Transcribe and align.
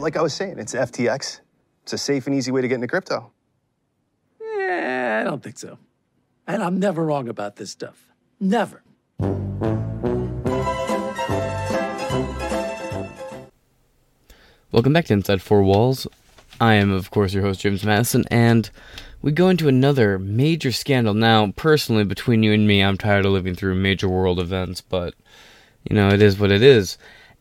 like 0.00 0.16
I 0.16 0.22
was 0.22 0.32
saying, 0.32 0.58
it's 0.58 0.74
FTX. 0.74 1.40
It's 1.82 1.92
a 1.92 1.98
safe 1.98 2.26
and 2.26 2.34
easy 2.34 2.50
way 2.50 2.62
to 2.62 2.68
get 2.68 2.76
into 2.76 2.86
crypto. 2.86 3.32
Eh, 4.40 5.20
I 5.20 5.24
don't 5.24 5.42
think 5.42 5.58
so. 5.58 5.78
And 6.46 6.62
I'm 6.62 6.78
never 6.78 7.04
wrong 7.04 7.28
about 7.28 7.56
this 7.56 7.70
stuff. 7.70 8.06
Never. 8.40 8.82
Welcome 14.72 14.92
back 14.92 15.06
to 15.06 15.12
Inside 15.12 15.42
Four 15.42 15.62
Walls. 15.62 16.06
I 16.60 16.74
am, 16.74 16.90
of 16.90 17.10
course, 17.10 17.34
your 17.34 17.42
host, 17.42 17.60
James 17.60 17.84
Madison, 17.84 18.24
and 18.30 18.70
we 19.22 19.32
go 19.32 19.48
into 19.48 19.68
another 19.68 20.18
major 20.18 20.72
scandal. 20.72 21.14
Now, 21.14 21.52
personally, 21.56 22.04
between 22.04 22.42
you 22.42 22.52
and 22.52 22.66
me, 22.66 22.82
I'm 22.82 22.96
tired 22.96 23.26
of 23.26 23.32
living 23.32 23.54
through 23.54 23.74
major 23.74 24.08
world 24.08 24.38
events, 24.38 24.80
but, 24.80 25.14
you 25.88 25.96
know, 25.96 26.08
it 26.08 26.22
is 26.22 26.38
what 26.38 26.50
it 26.50 26.62
is. 26.62 26.98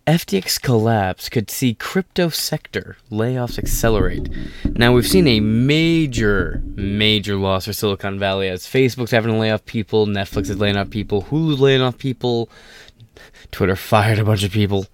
FTX 0.08 0.62
collapse 0.62 1.30
could 1.30 1.52
see 1.52 1.74
crypto 1.76 2.30
sector 2.30 2.98
layoffs 3.12 3.60
accelerate. 3.60 4.28
Now, 4.66 4.94
we've 4.94 5.08
seen 5.08 5.28
a 5.28 5.40
major, 5.40 6.64
major 6.76 7.36
loss 7.36 7.66
for 7.66 7.74
Silicon 7.74 8.18
Valley 8.18 8.48
as 8.48 8.66
Facebook's 8.66 9.12
having 9.12 9.32
to 9.32 9.38
lay 9.38 9.52
off 9.52 9.66
people, 9.66 10.08
Netflix 10.08 10.50
is 10.50 10.58
laying 10.58 10.78
off 10.78 10.90
people, 10.90 11.24
Hulu's 11.24 11.60
laying 11.60 11.82
off 11.82 11.98
people, 11.98 12.50
Twitter 13.52 13.76
fired 13.76 14.20
a 14.20 14.26
bunch 14.26 14.44
of 14.44 14.52
people. 14.52 14.88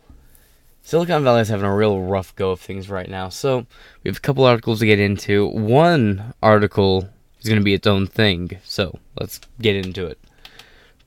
Silicon 0.82 1.24
Valley 1.24 1.42
is 1.42 1.50
having 1.50 1.66
a 1.66 1.76
real 1.76 2.02
rough 2.02 2.36
go 2.36 2.52
of 2.52 2.60
things 2.60 2.90
right 2.90 3.10
now. 3.10 3.30
So 3.30 3.66
we 4.04 4.10
have 4.10 4.18
a 4.18 4.22
couple 4.22 4.46
articles 4.46 4.80
to 4.80 4.86
get 4.86 5.00
into. 5.00 5.48
One 5.48 6.34
article 6.44 7.10
is 7.40 7.48
going 7.48 7.60
to 7.60 7.66
be 7.66 7.74
its 7.74 7.88
own 7.88 8.06
thing. 8.06 8.60
So 8.64 9.00
let's 9.20 9.40
get 9.60 9.76
into 9.76 10.06
it. 10.06 10.20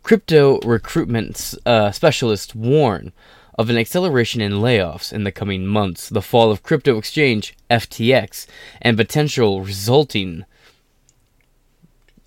Crypto 0.03 0.59
recruitment 0.61 1.55
uh, 1.65 1.91
specialists 1.92 2.55
warn 2.55 3.12
of 3.59 3.69
an 3.69 3.77
acceleration 3.77 4.41
in 4.41 4.53
layoffs 4.53 5.12
in 5.12 5.25
the 5.25 5.33
coming 5.33 5.67
months, 5.67 6.09
the 6.09 6.23
fall 6.23 6.53
of 6.53 6.62
crypto 6.62 6.97
exchange 6.97 7.57
FTX, 7.69 8.47
and 8.81 8.97
potential 8.97 9.62
resulting 9.62 10.45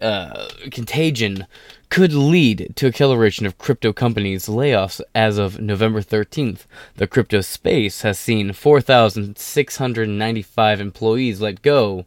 uh, 0.01 0.49
contagion 0.71 1.47
could 1.89 2.13
lead 2.13 2.73
to 2.75 2.87
acceleration 2.87 3.45
of 3.45 3.57
crypto 3.57 3.93
companies' 3.93 4.47
layoffs 4.47 4.99
as 5.15 5.37
of 5.37 5.61
November 5.61 6.01
13th. 6.01 6.65
The 6.95 7.07
crypto 7.07 7.39
space 7.41 8.01
has 8.01 8.19
seen 8.19 8.51
4,695 8.51 10.81
employees 10.81 11.39
let 11.39 11.61
go 11.61 12.05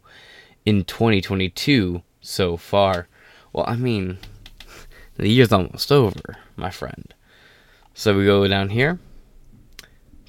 in 0.65 0.83
2022 0.83 2.03
so 2.21 2.57
far. 2.57 3.07
Well, 3.53 3.65
I 3.67 3.75
mean, 3.75 4.19
the 5.15 5.29
year's 5.29 5.51
almost 5.51 5.91
over, 5.91 6.37
my 6.55 6.69
friend. 6.69 7.11
So 7.93 8.17
we 8.17 8.25
go 8.25 8.47
down 8.47 8.69
here. 8.69 8.99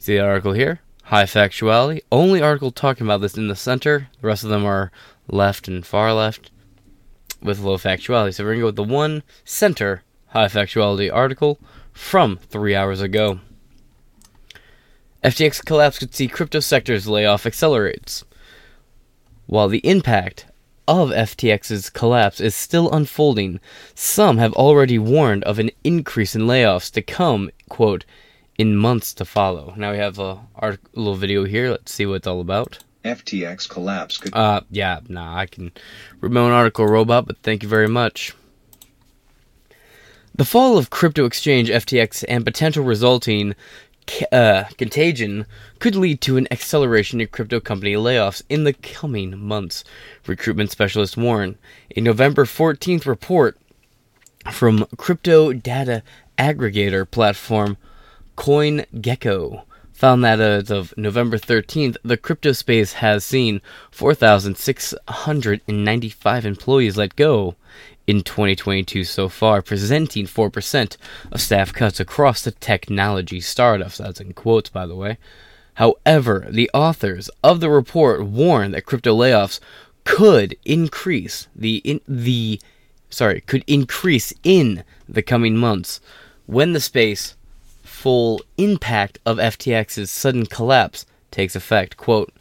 See 0.06 0.18
the 0.18 0.24
article 0.24 0.52
here? 0.52 0.82
High 1.02 1.24
factuality. 1.24 2.00
Only 2.12 2.40
article 2.40 2.70
talking 2.70 3.08
about 3.08 3.22
this 3.22 3.36
in 3.36 3.48
the 3.48 3.56
center. 3.56 4.08
The 4.20 4.28
rest 4.28 4.44
of 4.44 4.50
them 4.50 4.64
are 4.64 4.92
left 5.26 5.66
and 5.66 5.84
far 5.84 6.12
left 6.12 6.52
with 7.42 7.58
low 7.58 7.76
factuality. 7.76 8.32
So 8.32 8.44
we're 8.44 8.50
going 8.50 8.58
to 8.58 8.60
go 8.60 8.66
with 8.66 8.76
the 8.76 8.94
one 8.94 9.24
center 9.44 10.04
high 10.28 10.46
factuality 10.46 11.12
article 11.12 11.58
from 11.92 12.36
three 12.36 12.72
hours 12.72 13.00
ago. 13.00 13.40
FTX 15.24 15.64
collapse 15.64 15.98
could 15.98 16.14
see 16.14 16.28
crypto 16.28 16.60
sector's 16.60 17.08
layoff 17.08 17.44
accelerates. 17.44 18.22
While 19.46 19.66
the 19.66 19.84
impact 19.84 20.46
of 20.86 21.10
FTX's 21.10 21.90
collapse 21.90 22.40
is 22.40 22.54
still 22.54 22.92
unfolding, 22.92 23.58
some 23.96 24.38
have 24.38 24.52
already 24.52 25.00
warned 25.00 25.42
of 25.42 25.58
an 25.58 25.72
increase 25.82 26.36
in 26.36 26.42
layoffs 26.42 26.92
to 26.92 27.02
come, 27.02 27.50
quote, 27.68 28.04
in 28.58 28.76
months 28.76 29.12
to 29.14 29.24
follow. 29.24 29.74
Now 29.76 29.92
we 29.92 29.98
have 29.98 30.18
a, 30.18 30.40
a 30.56 30.78
little 30.94 31.14
video 31.14 31.44
here. 31.44 31.70
Let's 31.70 31.92
see 31.92 32.06
what 32.06 32.14
it's 32.14 32.26
all 32.26 32.40
about. 32.40 32.78
FTX 33.04 33.68
collapse 33.68 34.18
could. 34.18 34.34
Uh, 34.34 34.62
yeah, 34.70 35.00
nah, 35.08 35.36
I 35.36 35.46
can 35.46 35.72
own 36.22 36.36
article, 36.36 36.86
robot, 36.86 37.26
but 37.26 37.38
thank 37.42 37.62
you 37.62 37.68
very 37.68 37.88
much. 37.88 38.34
The 40.34 40.44
fall 40.44 40.76
of 40.76 40.90
crypto 40.90 41.24
exchange 41.24 41.70
FTX 41.70 42.24
and 42.28 42.44
potential 42.44 42.84
resulting 42.84 43.54
uh, 44.32 44.64
contagion 44.76 45.46
could 45.78 45.96
lead 45.96 46.20
to 46.22 46.36
an 46.36 46.46
acceleration 46.50 47.20
in 47.20 47.28
crypto 47.28 47.60
company 47.60 47.94
layoffs 47.94 48.42
in 48.48 48.64
the 48.64 48.72
coming 48.72 49.38
months, 49.38 49.84
recruitment 50.26 50.70
specialists 50.70 51.16
warn. 51.16 51.56
A 51.96 52.00
November 52.00 52.44
14th 52.44 53.06
report 53.06 53.56
from 54.50 54.86
crypto 54.96 55.52
data 55.52 56.02
aggregator 56.38 57.10
platform 57.10 57.76
CoinGecko 58.36 59.62
found 59.92 60.22
that 60.22 60.38
as 60.40 60.70
of 60.70 60.94
November 60.96 61.38
13th, 61.38 61.96
the 62.04 62.18
crypto 62.18 62.52
space 62.52 62.92
has 62.94 63.24
seen 63.24 63.60
4,695 63.90 66.46
employees 66.46 66.96
let 66.98 67.16
go 67.16 67.56
in 68.06 68.22
2022 68.22 69.04
so 69.04 69.28
far, 69.28 69.60
presenting 69.62 70.26
4% 70.26 70.96
of 71.32 71.40
staff 71.40 71.72
cuts 71.72 71.98
across 71.98 72.42
the 72.42 72.52
technology 72.52 73.40
startups. 73.40 73.98
That's 73.98 74.20
in 74.20 74.34
quotes, 74.34 74.68
by 74.68 74.86
the 74.86 74.94
way. 74.94 75.18
However, 75.74 76.46
the 76.48 76.70
authors 76.72 77.28
of 77.42 77.58
the 77.60 77.70
report 77.70 78.24
warn 78.24 78.70
that 78.72 78.86
crypto 78.86 79.16
layoffs 79.16 79.60
could 80.04 80.56
increase 80.64 81.48
the 81.54 81.76
in 81.78 82.00
the 82.06 82.60
sorry 83.10 83.40
could 83.42 83.64
increase 83.66 84.32
in 84.42 84.84
the 85.08 85.22
coming 85.22 85.56
months 85.56 86.00
when 86.46 86.72
the 86.72 86.80
space 86.80 87.35
full 88.06 88.40
impact 88.56 89.18
of 89.26 89.36
FTX's 89.38 90.12
sudden 90.12 90.46
collapse 90.46 91.06
takes 91.32 91.56
effect. 91.56 91.96
Quote, 91.96 92.32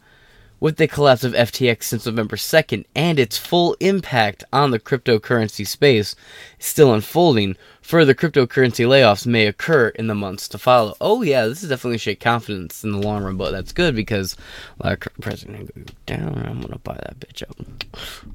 with 0.60 0.76
the 0.76 0.86
collapse 0.86 1.24
of 1.24 1.32
FTX 1.32 1.82
since 1.82 2.06
November 2.06 2.36
2nd 2.36 2.84
and 2.94 3.18
its 3.18 3.36
full 3.36 3.76
impact 3.80 4.44
on 4.52 4.70
the 4.70 4.78
cryptocurrency 4.78 5.66
space 5.66 6.14
still 6.60 6.94
unfolding, 6.94 7.56
further 7.82 8.14
cryptocurrency 8.14 8.86
layoffs 8.86 9.26
may 9.26 9.44
occur 9.48 9.88
in 9.88 10.06
the 10.06 10.14
months 10.14 10.46
to 10.46 10.56
follow. 10.56 10.94
Oh, 11.00 11.22
yeah, 11.22 11.46
this 11.48 11.64
is 11.64 11.70
definitely 11.70 11.98
shake 11.98 12.20
confidence 12.20 12.84
in 12.84 12.92
the 12.92 12.98
long 12.98 13.24
run, 13.24 13.36
but 13.36 13.50
that's 13.50 13.72
good 13.72 13.96
because 13.96 14.36
like 14.78 15.08
president 15.20 15.74
go 15.74 15.82
down, 16.06 16.46
I'm 16.46 16.60
gonna 16.60 16.78
buy 16.78 16.94
that 16.94 17.18
bitch 17.18 17.42
up 17.42 17.56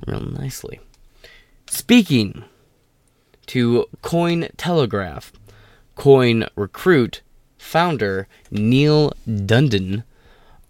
real 0.06 0.20
nicely. 0.20 0.82
Speaking 1.68 2.44
to 3.48 3.86
Coin 4.02 4.50
Coin 6.02 6.48
Recruit 6.56 7.22
founder 7.60 8.28
Neil 8.50 9.14
Dundon 9.30 10.04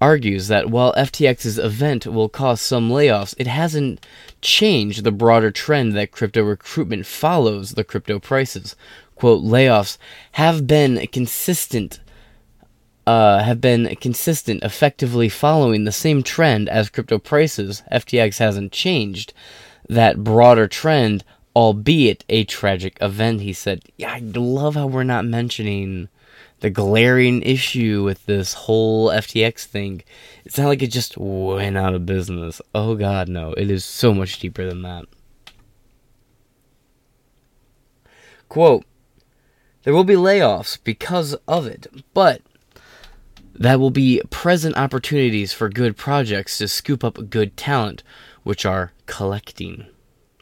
argues 0.01 0.49
that 0.49 0.69
while 0.69 0.93
FTX's 0.95 1.57
event 1.57 2.05
will 2.05 2.27
cause 2.27 2.59
some 2.59 2.89
layoffs, 2.89 3.33
it 3.37 3.47
hasn't 3.47 4.05
changed 4.41 5.05
the 5.05 5.11
broader 5.13 5.49
trend 5.49 5.93
that 5.93 6.11
crypto 6.11 6.43
recruitment 6.43 7.05
follows 7.05 7.75
the 7.75 7.85
crypto 7.85 8.19
prices. 8.19 8.75
Quote, 9.15 9.41
layoffs 9.41 9.97
have 10.33 10.67
been 10.67 11.07
consistent 11.07 12.01
uh, 13.07 13.41
have 13.41 13.61
been 13.61 13.95
consistent, 14.01 14.61
effectively 14.63 15.29
following 15.29 15.85
the 15.85 15.93
same 15.93 16.23
trend 16.23 16.67
as 16.67 16.89
crypto 16.89 17.17
prices. 17.17 17.83
FTX 17.89 18.39
hasn't 18.39 18.73
changed 18.73 19.33
that 19.87 20.25
broader 20.25 20.67
trend 20.67 21.23
albeit 21.55 22.23
a 22.29 22.43
tragic 22.43 22.97
event, 23.01 23.41
he 23.41 23.53
said. 23.53 23.83
Yeah, 23.97 24.13
I 24.13 24.19
love 24.19 24.75
how 24.75 24.87
we're 24.87 25.03
not 25.03 25.25
mentioning 25.25 26.09
the 26.61 26.69
glaring 26.69 27.41
issue 27.41 28.03
with 28.03 28.25
this 28.25 28.53
whole 28.53 29.09
FTX 29.09 29.65
thing. 29.65 30.03
It's 30.45 30.57
not 30.57 30.67
like 30.67 30.81
it 30.81 30.87
just 30.87 31.17
went 31.17 31.77
out 31.77 31.95
of 31.95 32.05
business. 32.05 32.61
Oh 32.73 32.95
god, 32.95 33.27
no. 33.27 33.53
It 33.53 33.69
is 33.69 33.83
so 33.83 34.13
much 34.13 34.39
deeper 34.39 34.65
than 34.65 34.83
that. 34.83 35.05
Quote 38.47 38.85
There 39.83 39.93
will 39.93 40.03
be 40.03 40.13
layoffs 40.13 40.77
because 40.83 41.33
of 41.47 41.65
it, 41.65 41.87
but 42.13 42.41
that 43.55 43.79
will 43.79 43.91
be 43.91 44.21
present 44.29 44.77
opportunities 44.77 45.53
for 45.53 45.69
good 45.69 45.97
projects 45.97 46.57
to 46.59 46.67
scoop 46.67 47.03
up 47.03 47.29
good 47.29 47.57
talent, 47.57 48.03
which 48.43 48.65
are 48.65 48.91
collecting 49.07 49.87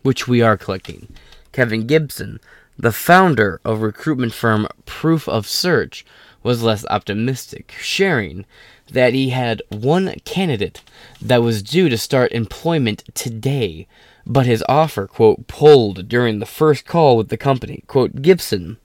which 0.03 0.27
we 0.27 0.41
are 0.41 0.57
collecting. 0.57 1.13
Kevin 1.51 1.87
Gibson, 1.87 2.39
the 2.77 2.91
founder 2.91 3.59
of 3.65 3.81
recruitment 3.81 4.33
firm 4.33 4.67
Proof 4.85 5.27
of 5.27 5.47
Search, 5.47 6.05
was 6.43 6.63
less 6.63 6.85
optimistic, 6.89 7.73
sharing 7.79 8.45
that 8.91 9.13
he 9.13 9.29
had 9.29 9.61
one 9.69 10.13
candidate 10.25 10.81
that 11.21 11.43
was 11.43 11.61
due 11.61 11.89
to 11.89 11.97
start 11.97 12.31
employment 12.31 13.03
today, 13.13 13.87
but 14.25 14.45
his 14.45 14.63
offer, 14.69 15.07
quote, 15.07 15.47
pulled 15.47 16.07
during 16.07 16.39
the 16.39 16.45
first 16.45 16.85
call 16.85 17.17
with 17.17 17.29
the 17.29 17.37
company. 17.37 17.83
Quote, 17.87 18.21
Gibson 18.21 18.77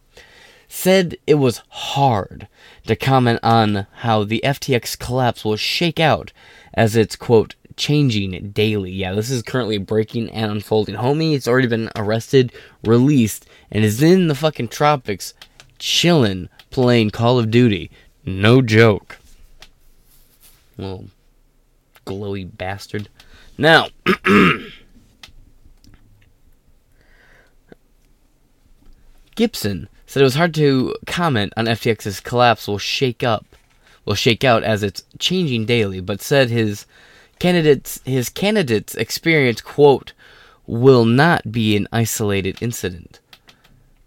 said 0.69 1.17
it 1.27 1.35
was 1.35 1.63
hard 1.69 2.49
to 2.87 2.97
comment 2.97 3.39
on 3.43 3.87
how 3.99 4.25
the 4.25 4.43
FTX 4.45 4.99
collapse 4.99 5.45
will 5.45 5.57
shake 5.57 6.01
out 6.01 6.33
as 6.75 6.97
it's, 6.97 7.17
quote, 7.17 7.55
changing 7.77 8.51
daily. 8.51 8.91
Yeah, 8.91 9.13
this 9.13 9.31
is 9.31 9.43
currently 9.43 9.79
breaking 9.79 10.31
and 10.31 10.51
unfolding. 10.51 10.97
Homie, 10.97 11.35
it's 11.35 11.49
already 11.49 11.69
been 11.69 11.91
arrested, 11.97 12.53
released, 12.85 13.47
and 13.71 13.85
is 13.85 14.03
in 14.03 14.29
the 14.29 14.35
fucking 14.35 14.69
tropics, 14.69 15.35
chilling, 15.79 16.49
playing 16.71 17.11
Call 17.11 17.39
of 17.39 17.51
Duty. 17.51 17.91
No 18.25 18.63
joke. 18.63 19.19
Little 20.77 21.07
glowy 22.07 22.49
bastard. 22.57 23.09
Now, 23.57 23.89
Gibson 29.35 29.89
said 30.07 30.21
it 30.21 30.25
was 30.25 30.35
hard 30.37 30.55
to 30.55 30.95
comment 31.07 31.53
on 31.57 31.67
FTX's 31.67 32.21
collapse 32.21 32.69
will 32.69 32.79
shake 32.79 33.23
up, 33.23 33.45
will 34.05 34.15
shake 34.15 34.45
out 34.45 34.63
as 34.63 34.83
it's 34.83 35.05
changing 35.19 35.67
daily, 35.67 36.01
but 36.01 36.23
said 36.23 36.51
his 36.51 36.87
candidates 37.45 38.01
his 38.07 38.31
candidates 38.31 38.95
experience 38.95 39.61
quote 39.61 40.15
will 40.67 41.05
not 41.05 41.53
be 41.53 41.77
an 41.77 41.87
isolated 41.93 42.57
incident. 42.63 43.21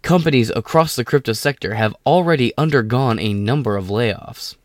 Companies 0.02 0.50
across 0.56 0.96
the 0.96 1.04
crypto 1.04 1.32
sector 1.32 1.74
have 1.74 1.94
already 2.04 2.52
undergone 2.58 3.20
a 3.20 3.32
number 3.32 3.76
of 3.76 3.86
layoffs 3.86 4.56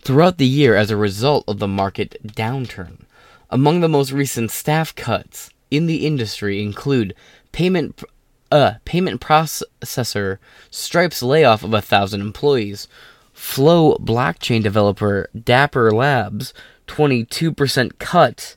throughout 0.00 0.38
the 0.38 0.46
year 0.46 0.74
as 0.74 0.90
a 0.90 0.96
result 0.96 1.44
of 1.46 1.58
the 1.58 1.68
market 1.68 2.16
downturn. 2.26 3.02
Among 3.50 3.80
the 3.80 3.88
most 3.96 4.12
recent 4.12 4.50
staff 4.50 4.94
cuts 4.94 5.50
in 5.70 5.84
the 5.84 6.06
industry 6.06 6.62
include 6.62 7.14
payment 7.52 8.02
uh, 8.50 8.76
payment 8.86 9.20
processor 9.20 10.38
Stripe's 10.70 11.22
layoff 11.22 11.62
of 11.62 11.74
a 11.74 11.82
thousand 11.82 12.22
employees, 12.22 12.88
Flow 13.32 13.96
blockchain 13.96 14.62
developer 14.62 15.28
Dapper 15.34 15.90
Labs 15.90 16.52
22% 16.92 17.98
cut, 17.98 18.56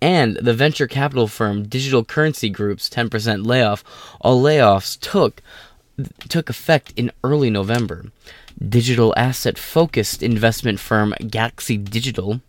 and 0.00 0.36
the 0.36 0.54
venture 0.54 0.86
capital 0.86 1.28
firm 1.28 1.64
Digital 1.68 2.02
Currency 2.02 2.48
Group's 2.48 2.88
10% 2.88 3.44
layoff. 3.44 3.84
All 4.22 4.42
layoffs 4.42 4.98
took 4.98 5.42
took 6.30 6.48
effect 6.48 6.94
in 6.96 7.12
early 7.22 7.50
November. 7.50 8.06
Digital 8.66 9.12
asset 9.18 9.58
focused 9.58 10.22
investment 10.22 10.80
firm 10.80 11.14
Galaxy 11.28 11.76
Digital 11.76 12.40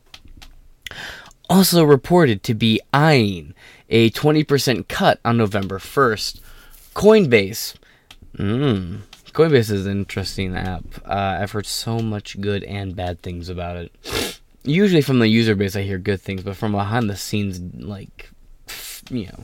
also 1.49 1.83
reported 1.83 2.41
to 2.43 2.53
be 2.53 2.79
eyeing 2.93 3.53
a 3.89 4.09
20% 4.11 4.87
cut 4.87 5.19
on 5.25 5.35
November 5.35 5.79
1st. 5.79 6.39
Coinbase. 6.95 7.75
Mm, 8.37 9.01
Coinbase 9.33 9.69
is 9.69 9.85
an 9.85 9.91
interesting 9.91 10.55
app. 10.55 10.85
Uh, 11.05 11.39
I've 11.41 11.51
heard 11.51 11.65
so 11.65 11.99
much 11.99 12.39
good 12.39 12.63
and 12.63 12.95
bad 12.95 13.21
things 13.21 13.49
about 13.49 13.75
it. 13.75 13.91
Usually 14.63 15.01
from 15.01 15.19
the 15.19 15.27
user 15.27 15.55
base, 15.55 15.75
I 15.75 15.81
hear 15.81 15.97
good 15.97 16.21
things, 16.21 16.43
but 16.43 16.55
from 16.55 16.71
behind 16.71 17.09
the 17.09 17.17
scenes, 17.17 17.59
like, 17.83 18.29
you 19.09 19.25
know, 19.25 19.43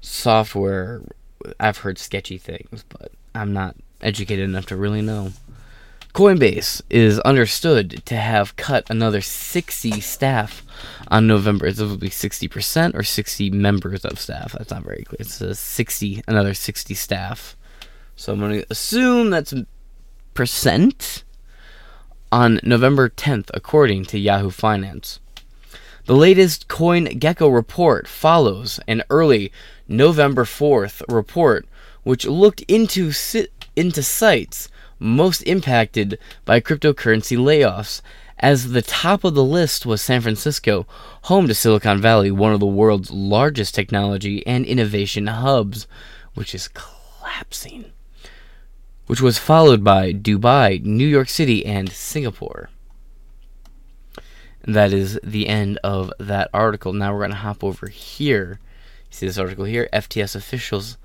software, 0.00 1.02
I've 1.60 1.78
heard 1.78 1.98
sketchy 1.98 2.38
things, 2.38 2.84
but 2.88 3.12
I'm 3.34 3.52
not 3.52 3.76
educated 4.00 4.44
enough 4.44 4.66
to 4.66 4.76
really 4.76 5.02
know. 5.02 5.32
Coinbase 6.14 6.80
is 6.88 7.20
understood 7.20 8.02
to 8.06 8.16
have 8.16 8.56
cut 8.56 8.88
another 8.88 9.20
60 9.20 10.00
staff 10.00 10.62
on 11.08 11.26
November. 11.26 11.66
It's 11.66 11.78
probably 11.78 12.08
60% 12.08 12.94
or 12.94 13.02
60 13.02 13.50
members 13.50 14.02
of 14.06 14.18
staff. 14.18 14.52
That's 14.52 14.70
not 14.70 14.82
very 14.82 15.04
clear. 15.04 15.18
It's 15.20 15.42
a 15.42 15.54
60, 15.54 16.22
another 16.26 16.54
60 16.54 16.94
staff. 16.94 17.54
So 18.14 18.32
I'm 18.32 18.40
going 18.40 18.62
to 18.62 18.66
assume 18.70 19.28
that's 19.28 19.52
percent 20.32 21.24
on 22.30 22.60
November 22.62 23.08
10th, 23.08 23.50
according 23.54 24.04
to 24.06 24.18
Yahoo 24.18 24.50
Finance. 24.50 25.20
The 26.06 26.16
latest 26.16 26.68
CoinGecko 26.68 27.52
report 27.52 28.06
follows 28.06 28.78
an 28.86 29.02
early 29.10 29.50
November 29.88 30.44
4th 30.44 31.02
report 31.08 31.66
which 32.04 32.24
looked 32.24 32.60
into 32.68 33.10
si- 33.10 33.48
into 33.74 34.00
sites 34.00 34.68
most 35.00 35.42
impacted 35.42 36.16
by 36.44 36.60
cryptocurrency 36.60 37.36
layoffs. 37.36 38.00
As 38.38 38.70
the 38.70 38.82
top 38.82 39.24
of 39.24 39.34
the 39.34 39.42
list 39.42 39.84
was 39.84 40.00
San 40.00 40.20
Francisco, 40.20 40.86
home 41.22 41.48
to 41.48 41.54
Silicon 41.54 42.00
Valley, 42.00 42.30
one 42.30 42.52
of 42.52 42.60
the 42.60 42.66
world's 42.66 43.10
largest 43.10 43.74
technology 43.74 44.46
and 44.46 44.64
innovation 44.64 45.26
hubs, 45.26 45.88
which 46.34 46.54
is 46.54 46.68
collapsing. 46.68 47.86
Which 49.06 49.20
was 49.20 49.38
followed 49.38 49.84
by 49.84 50.12
Dubai, 50.12 50.82
New 50.82 51.06
York 51.06 51.28
City, 51.28 51.64
and 51.64 51.90
Singapore. 51.90 52.70
And 54.62 54.74
that 54.74 54.92
is 54.92 55.18
the 55.22 55.48
end 55.48 55.78
of 55.84 56.12
that 56.18 56.50
article. 56.52 56.92
Now 56.92 57.12
we're 57.12 57.20
going 57.20 57.30
to 57.30 57.36
hop 57.36 57.62
over 57.62 57.86
here. 57.86 58.58
You 59.10 59.16
see 59.16 59.26
this 59.26 59.38
article 59.38 59.64
here? 59.64 59.88
FTX 59.92 60.34
officials 60.34 60.98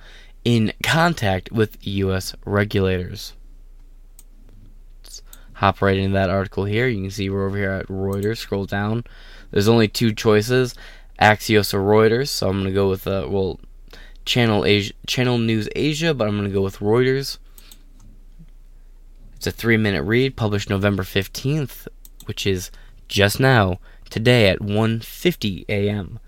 in 0.43 0.73
contact 0.83 1.51
with 1.51 1.77
U.S. 1.85 2.35
regulators 2.45 3.33
Let's 5.03 5.21
hop 5.53 5.81
right 5.81 5.97
into 5.97 6.13
that 6.13 6.29
article 6.29 6.65
here. 6.65 6.87
You 6.87 7.01
can 7.01 7.11
see 7.11 7.29
we're 7.29 7.45
over 7.45 7.57
here 7.57 7.71
at 7.71 7.87
Reuters. 7.87 8.37
Scroll 8.37 8.65
down. 8.65 9.03
There's 9.51 9.67
only 9.67 9.87
two 9.87 10.13
choices: 10.13 10.75
Axios 11.19 11.73
or 11.73 11.79
Reuters. 11.79 12.29
So 12.29 12.49
I'm 12.49 12.57
gonna 12.57 12.71
go 12.71 12.89
with 12.89 13.05
uh, 13.05 13.27
well, 13.29 13.59
Channel 14.25 14.65
Asia, 14.65 14.93
Channel 15.07 15.37
News 15.37 15.69
Asia, 15.75 16.13
but 16.13 16.27
I'm 16.27 16.37
gonna 16.37 16.49
go 16.49 16.61
with 16.61 16.79
Reuters. 16.79 17.37
It's 19.41 19.47
a 19.47 19.51
three-minute 19.51 20.03
read, 20.03 20.35
published 20.35 20.69
November 20.69 21.01
15th, 21.01 21.87
which 22.25 22.45
is 22.45 22.69
just 23.07 23.39
now, 23.39 23.79
today 24.07 24.47
at 24.49 24.59
1:50 24.59 25.65
a.m. 25.67 26.19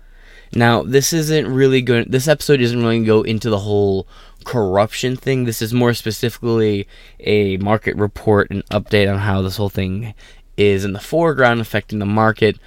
Now, 0.52 0.82
this 0.82 1.12
isn't 1.12 1.46
really 1.46 1.80
going. 1.80 2.06
This 2.08 2.26
episode 2.26 2.60
isn't 2.60 2.76
really 2.76 2.96
going 2.96 3.04
to 3.04 3.06
go 3.06 3.22
into 3.22 3.50
the 3.50 3.60
whole 3.60 4.08
corruption 4.44 5.14
thing. 5.14 5.44
This 5.44 5.62
is 5.62 5.72
more 5.72 5.94
specifically 5.94 6.88
a 7.20 7.56
market 7.58 7.94
report 7.94 8.50
and 8.50 8.66
update 8.70 9.08
on 9.08 9.20
how 9.20 9.42
this 9.42 9.58
whole 9.58 9.68
thing 9.68 10.12
is 10.56 10.84
in 10.84 10.92
the 10.92 10.98
foreground 10.98 11.60
affecting 11.60 12.00
the 12.00 12.06
market. 12.06 12.58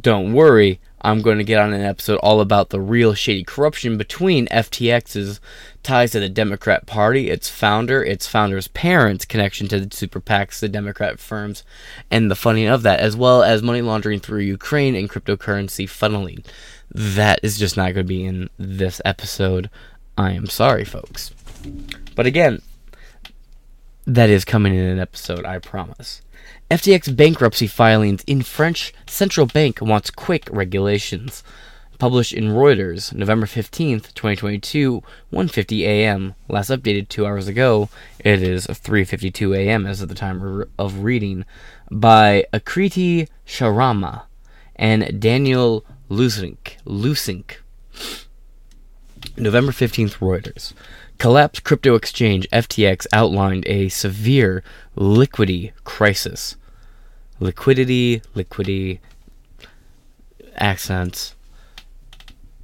Don't 0.00 0.32
worry, 0.32 0.80
I'm 1.04 1.20
going 1.20 1.36
to 1.36 1.44
get 1.44 1.60
on 1.60 1.74
an 1.74 1.82
episode 1.82 2.16
all 2.16 2.40
about 2.40 2.70
the 2.70 2.80
real 2.80 3.12
shady 3.12 3.44
corruption 3.44 3.98
between 3.98 4.46
FTX's 4.46 5.38
ties 5.82 6.12
to 6.12 6.20
the 6.20 6.30
Democrat 6.30 6.86
Party, 6.86 7.28
its 7.28 7.50
founder, 7.50 8.02
its 8.02 8.26
founder's 8.26 8.68
parents' 8.68 9.26
connection 9.26 9.68
to 9.68 9.78
the 9.78 9.94
super 9.94 10.18
PACs, 10.18 10.60
the 10.60 10.68
Democrat 10.68 11.20
firms, 11.20 11.62
and 12.10 12.30
the 12.30 12.34
funding 12.34 12.68
of 12.68 12.82
that, 12.84 13.00
as 13.00 13.14
well 13.14 13.42
as 13.42 13.62
money 13.62 13.82
laundering 13.82 14.18
through 14.18 14.40
Ukraine 14.40 14.96
and 14.96 15.10
cryptocurrency 15.10 15.84
funneling. 15.84 16.42
That 16.90 17.38
is 17.42 17.58
just 17.58 17.76
not 17.76 17.92
going 17.92 18.06
to 18.06 18.08
be 18.08 18.24
in 18.24 18.48
this 18.58 19.02
episode. 19.04 19.68
I 20.16 20.32
am 20.32 20.46
sorry, 20.46 20.86
folks. 20.86 21.32
But 22.14 22.24
again, 22.24 22.62
that 24.06 24.30
is 24.30 24.46
coming 24.46 24.74
in 24.74 24.86
an 24.86 24.98
episode, 24.98 25.44
I 25.44 25.58
promise. 25.58 26.22
FTX 26.70 27.14
bankruptcy 27.14 27.66
filings 27.66 28.24
in 28.26 28.42
French 28.42 28.92
central 29.06 29.46
bank 29.46 29.80
wants 29.80 30.10
quick 30.10 30.48
regulations. 30.50 31.42
Published 31.98 32.32
in 32.32 32.48
Reuters, 32.48 33.14
November 33.14 33.46
15th, 33.46 34.12
2022, 34.14 35.02
1:50 35.32 35.80
a.m. 35.82 36.34
Last 36.48 36.70
updated 36.70 37.08
2 37.08 37.24
hours 37.24 37.46
ago. 37.46 37.88
It 38.18 38.42
is 38.42 38.66
3:52 38.66 39.56
a.m. 39.56 39.86
as 39.86 40.02
of 40.02 40.08
the 40.08 40.14
time 40.14 40.64
of 40.76 41.04
reading 41.04 41.44
by 41.90 42.46
Akriti 42.52 43.28
Sharma 43.46 44.22
and 44.74 45.20
Daniel 45.20 45.84
Lusink. 46.10 46.76
Lusink. 46.84 47.58
November 49.36 49.72
15th, 49.72 50.18
Reuters. 50.18 50.72
Collapsed 51.18 51.64
crypto 51.64 51.94
exchange 51.94 52.48
FTX 52.52 53.06
outlined 53.12 53.64
a 53.66 53.88
severe 53.88 54.62
liquidity 54.96 55.72
crisis. 55.84 56.56
Liquidity, 57.40 58.22
liquidity, 58.34 59.00
accents. 60.56 61.34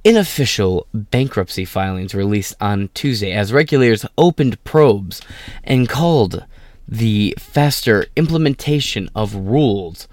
Unofficial 0.05 0.87
bankruptcy 0.93 1.65
filings 1.65 2.15
released 2.15 2.55
on 2.59 2.89
Tuesday 2.93 3.31
as 3.31 3.53
regulators 3.53 4.05
opened 4.17 4.63
probes 4.63 5.21
and 5.63 5.87
called 5.87 6.45
the 6.87 7.35
faster 7.37 8.05
implementation 8.15 9.09
of 9.15 9.35
rules 9.35 10.07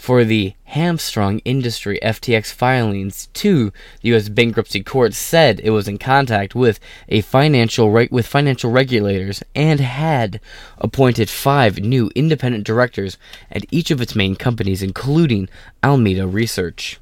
for 0.00 0.24
the 0.24 0.54
hamstrung 0.64 1.40
industry 1.40 1.98
FTX 2.02 2.50
filings 2.54 3.26
to 3.34 3.70
the 4.00 4.08
U.S. 4.08 4.30
bankruptcy 4.30 4.82
court 4.82 5.12
said 5.12 5.60
it 5.60 5.68
was 5.72 5.86
in 5.86 5.98
contact 5.98 6.54
with 6.54 6.80
a 7.10 7.20
financial 7.20 7.90
with 7.90 8.26
financial 8.26 8.70
regulators 8.70 9.42
and 9.54 9.78
had 9.78 10.40
appointed 10.78 11.28
five 11.28 11.80
new 11.80 12.10
independent 12.14 12.64
directors 12.64 13.18
at 13.52 13.66
each 13.70 13.90
of 13.90 14.00
its 14.00 14.16
main 14.16 14.36
companies, 14.36 14.82
including 14.82 15.50
Alameda 15.82 16.26
Research. 16.26 16.98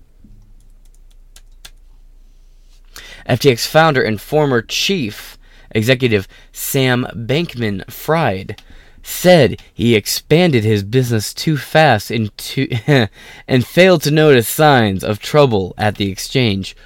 FTX 3.29 3.65
founder 3.65 4.03
and 4.03 4.21
former 4.21 4.61
chief 4.61 5.39
executive 5.71 6.27
Sam 6.51 7.07
Bankman 7.15 7.89
Fried 7.89 8.61
said 9.03 9.61
he 9.73 9.95
expanded 9.95 10.65
his 10.65 10.83
business 10.83 11.33
too 11.33 11.57
fast 11.57 12.11
and, 12.11 12.37
too 12.37 12.69
and 13.49 13.67
failed 13.67 14.03
to 14.03 14.11
notice 14.11 14.49
signs 14.49 15.03
of 15.03 15.19
trouble 15.19 15.75
at 15.79 15.97
the 15.97 16.11
exchange, 16.11 16.77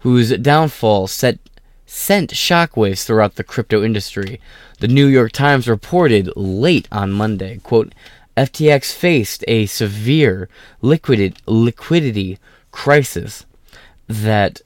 whose 0.00 0.36
downfall 0.38 1.06
set, 1.06 1.38
sent 1.86 2.30
shockwaves 2.30 3.04
throughout 3.04 3.34
the 3.34 3.44
crypto 3.44 3.82
industry. 3.82 4.40
The 4.78 4.88
New 4.88 5.06
York 5.06 5.32
Times 5.32 5.68
reported 5.68 6.32
late 6.36 6.88
on 6.90 7.12
Monday, 7.12 7.58
quote, 7.62 7.94
FTX 8.36 8.94
faced 8.94 9.44
a 9.48 9.66
severe 9.66 10.48
liquidity, 10.80 11.36
liquidity 11.46 12.38
crisis 12.70 13.44
that 14.06 14.60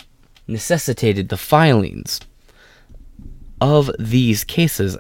necessitated 0.47 1.29
the 1.29 1.37
filings 1.37 2.21
of 3.61 3.91
these 3.99 4.45
cases 4.45 4.97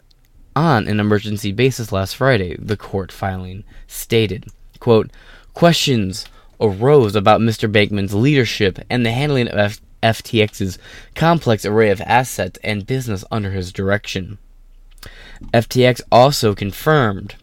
on 0.56 0.88
an 0.88 1.00
emergency 1.00 1.52
basis 1.52 1.92
last 1.92 2.16
Friday, 2.16 2.56
the 2.58 2.76
court 2.76 3.10
filing 3.10 3.64
stated. 3.86 4.46
Quote, 4.80 5.10
questions 5.54 6.26
arose 6.60 7.14
about 7.16 7.40
Mr. 7.40 7.70
Bankman's 7.70 8.14
leadership 8.14 8.78
and 8.88 9.04
the 9.04 9.12
handling 9.12 9.48
of 9.48 9.58
F- 9.58 9.80
FTX's 10.02 10.78
complex 11.14 11.64
array 11.64 11.90
of 11.90 12.00
assets 12.02 12.58
and 12.62 12.86
business 12.86 13.24
under 13.30 13.50
his 13.50 13.72
direction. 13.72 14.38
FTX 15.52 16.00
also 16.10 16.54
confirmed 16.54 17.34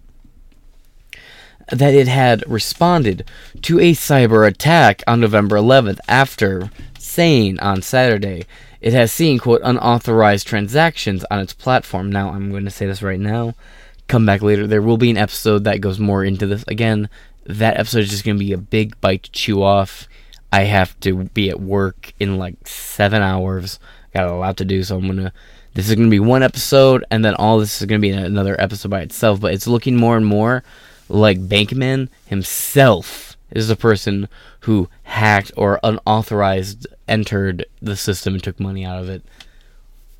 that 1.69 1.93
it 1.93 2.07
had 2.07 2.43
responded 2.47 3.29
to 3.61 3.79
a 3.79 3.93
cyber 3.93 4.47
attack 4.47 5.03
on 5.07 5.21
November 5.21 5.55
11th 5.55 5.99
after 6.07 6.69
saying 6.99 7.59
on 7.59 7.81
Saturday 7.81 8.45
it 8.81 8.93
has 8.93 9.11
seen, 9.11 9.38
quote, 9.38 9.61
unauthorized 9.63 10.47
transactions 10.47 11.23
on 11.29 11.39
its 11.39 11.53
platform. 11.53 12.11
Now, 12.11 12.29
I'm 12.29 12.50
going 12.50 12.65
to 12.65 12.71
say 12.71 12.88
this 12.88 13.03
right 13.03 13.19
now. 13.19 13.53
Come 14.07 14.25
back 14.25 14.41
later. 14.41 14.65
There 14.65 14.81
will 14.81 14.97
be 14.97 15.11
an 15.11 15.17
episode 15.17 15.63
that 15.63 15.81
goes 15.81 16.00
more 16.00 16.23
into 16.23 16.47
this. 16.47 16.65
Again, 16.67 17.07
that 17.45 17.77
episode 17.77 18.00
is 18.00 18.09
just 18.09 18.25
going 18.25 18.38
to 18.38 18.43
be 18.43 18.53
a 18.53 18.57
big 18.57 19.00
bite 19.00 19.23
to 19.23 19.31
chew 19.31 19.61
off. 19.61 20.07
I 20.51 20.63
have 20.63 21.00
to 21.01 21.25
be 21.25 21.50
at 21.50 21.61
work 21.61 22.13
in 22.19 22.38
like 22.38 22.67
seven 22.67 23.21
hours. 23.21 23.79
Got 24.13 24.27
a 24.27 24.33
lot 24.33 24.57
to 24.57 24.65
do, 24.65 24.83
so 24.83 24.97
I'm 24.97 25.05
going 25.05 25.17
to. 25.17 25.33
This 25.73 25.88
is 25.88 25.95
going 25.95 26.07
to 26.07 26.11
be 26.11 26.19
one 26.19 26.43
episode, 26.43 27.05
and 27.09 27.23
then 27.23 27.35
all 27.35 27.57
this 27.57 27.79
is 27.79 27.88
going 27.88 28.01
to 28.01 28.05
be 28.05 28.11
another 28.11 28.59
episode 28.59 28.89
by 28.89 29.01
itself. 29.01 29.39
But 29.39 29.53
it's 29.53 29.67
looking 29.67 29.95
more 29.95 30.17
and 30.17 30.25
more 30.25 30.63
like 31.07 31.39
Bankman 31.39 32.09
himself 32.25 33.38
is 33.51 33.67
the 33.67 33.75
person 33.75 34.27
who 34.61 34.89
hacked 35.03 35.51
or 35.55 35.79
unauthorized 35.83 36.88
entered 37.11 37.65
the 37.81 37.95
system 37.95 38.33
and 38.33 38.43
took 38.43 38.59
money 38.59 38.83
out 38.85 39.03
of 39.03 39.09
it. 39.09 39.23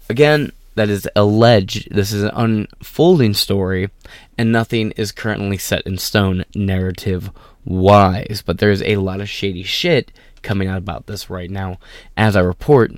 Again, 0.10 0.51
that 0.75 0.89
is 0.89 1.07
alleged. 1.15 1.93
This 1.93 2.12
is 2.12 2.24
an 2.24 2.31
unfolding 2.33 3.33
story, 3.33 3.89
and 4.38 4.51
nothing 4.51 4.91
is 4.91 5.12
currently 5.12 5.57
set 5.57 5.88
in 5.88 5.98
stone 5.98 6.45
narrative 6.53 7.31
wise. 7.65 8.43
But 8.45 8.60
there's 8.60 8.83
a 8.83 8.98
lot 8.98 9.21
of 9.21 9.29
shady 9.29 9.63
shit 9.63 10.12
coming 10.41 10.67
out 10.67 10.77
about 10.77 11.07
this 11.07 11.29
right 11.29 11.50
now, 11.50 11.79
as 12.17 12.36
I 12.36 12.41
report 12.41 12.91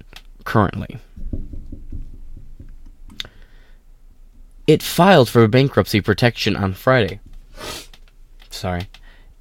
currently. 0.44 0.98
It 4.66 4.82
filed 4.82 5.30
for 5.30 5.48
bankruptcy 5.48 6.02
protection 6.02 6.56
on 6.56 6.74
Friday. 6.74 7.20
Sorry. 8.50 8.88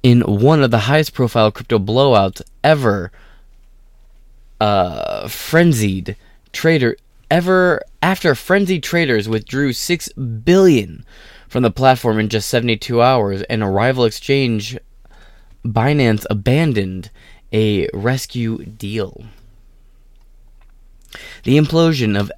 In 0.01 0.21
one 0.21 0.61
of 0.61 0.71
the 0.71 0.79
highest 0.79 1.13
profile 1.13 1.49
crypto 1.49 1.79
blowouts 1.79 2.41
ever, 2.63 3.11
uh, 4.59 5.27
frenzied 5.27 6.15
trader 6.51 6.95
ever 7.29 7.81
after 8.01 8.35
frenzied 8.35 8.83
traders 8.83 9.27
withdrew 9.27 9.73
6 9.73 10.09
billion 10.13 11.03
from 11.47 11.63
the 11.63 11.71
platform 11.71 12.19
in 12.19 12.29
just 12.29 12.49
72 12.49 13.01
hours 13.01 13.41
and 13.43 13.63
a 13.63 13.67
rival 13.67 14.05
exchange 14.05 14.77
Binance 15.65 16.25
abandoned 16.29 17.09
a 17.51 17.87
rescue 17.93 18.65
deal. 18.65 19.23
The 21.43 21.57
implosion 21.57 22.19
of 22.19 22.31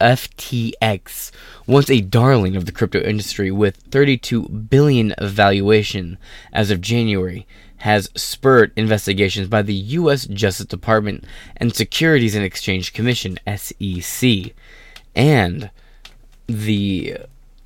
FTX, 0.00 1.30
once 1.66 1.90
a 1.90 2.00
darling 2.00 2.56
of 2.56 2.66
the 2.66 2.72
crypto 2.72 3.00
industry 3.00 3.50
with 3.50 3.76
32 3.90 4.48
billion 4.48 5.14
valuation 5.20 6.18
as 6.52 6.70
of 6.70 6.80
January, 6.80 7.46
has 7.78 8.10
spurred 8.14 8.72
investigations 8.76 9.48
by 9.48 9.62
the 9.62 9.74
US 9.74 10.26
Justice 10.26 10.66
Department 10.66 11.24
and 11.56 11.74
Securities 11.74 12.34
and 12.34 12.44
Exchange 12.44 12.92
Commission 12.92 13.38
(SEC) 13.56 14.52
and 15.14 15.70
the 16.46 17.16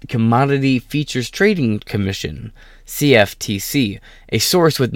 Commodity 0.09 0.78
Futures 0.78 1.31
Trading 1.31 1.78
Commission 1.81 2.52
CFTC. 2.87 4.00
A 4.31 4.38
source 4.38 4.78
with, 4.78 4.92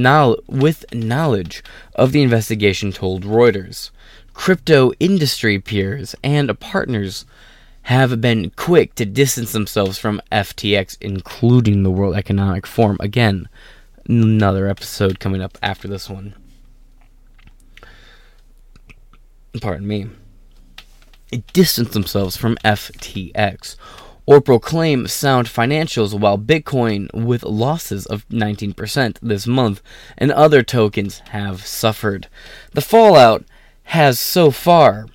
with 0.49 0.85
knowledge 0.93 1.63
of 1.95 2.13
the 2.13 2.23
investigation 2.23 2.93
told 2.93 3.25
Reuters 3.25 3.91
crypto 4.37 4.93
industry 5.01 5.59
peers 5.59 6.15
and 6.23 6.61
partners 6.61 7.25
have 7.83 8.21
been 8.21 8.51
quick 8.51 8.95
to 8.95 9.07
distance 9.07 9.53
themselves 9.53 9.97
from 9.97 10.21
FTX, 10.31 10.99
including 11.01 11.83
the 11.83 11.91
World 11.91 12.17
Economic 12.17 12.67
Forum. 12.67 12.99
Again, 13.01 13.49
another 14.09 14.69
episode 14.69 15.21
coming 15.21 15.43
up 15.43 15.59
after 15.63 15.89
this 15.89 16.09
one. 16.09 16.35
Pardon 19.61 19.87
me. 19.87 20.09
Distance 21.53 21.91
themselves 21.91 22.37
from 22.37 22.57
FTX 22.65 23.77
or 24.27 24.41
proclaim 24.41 25.07
sound 25.07 25.47
financials 25.47 26.19
while 26.19 26.39
Bitcoin 26.39 27.13
with 27.15 27.45
losses 27.45 28.07
of 28.07 28.29
19% 28.29 29.19
this 29.23 29.47
month 29.47 29.83
and 30.19 30.33
other 30.33 30.63
tokens 30.63 31.21
have 31.31 31.65
suffered. 31.65 32.29
The 32.73 32.81
fallout 32.81 33.45
has 33.85 34.19
so 34.19 34.51
far 34.51 35.07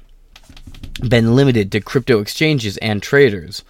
been 1.07 1.35
limited 1.35 1.71
to 1.71 1.81
crypto 1.81 2.19
exchanges 2.19 2.77
and 2.77 3.03
traders, 3.03 3.63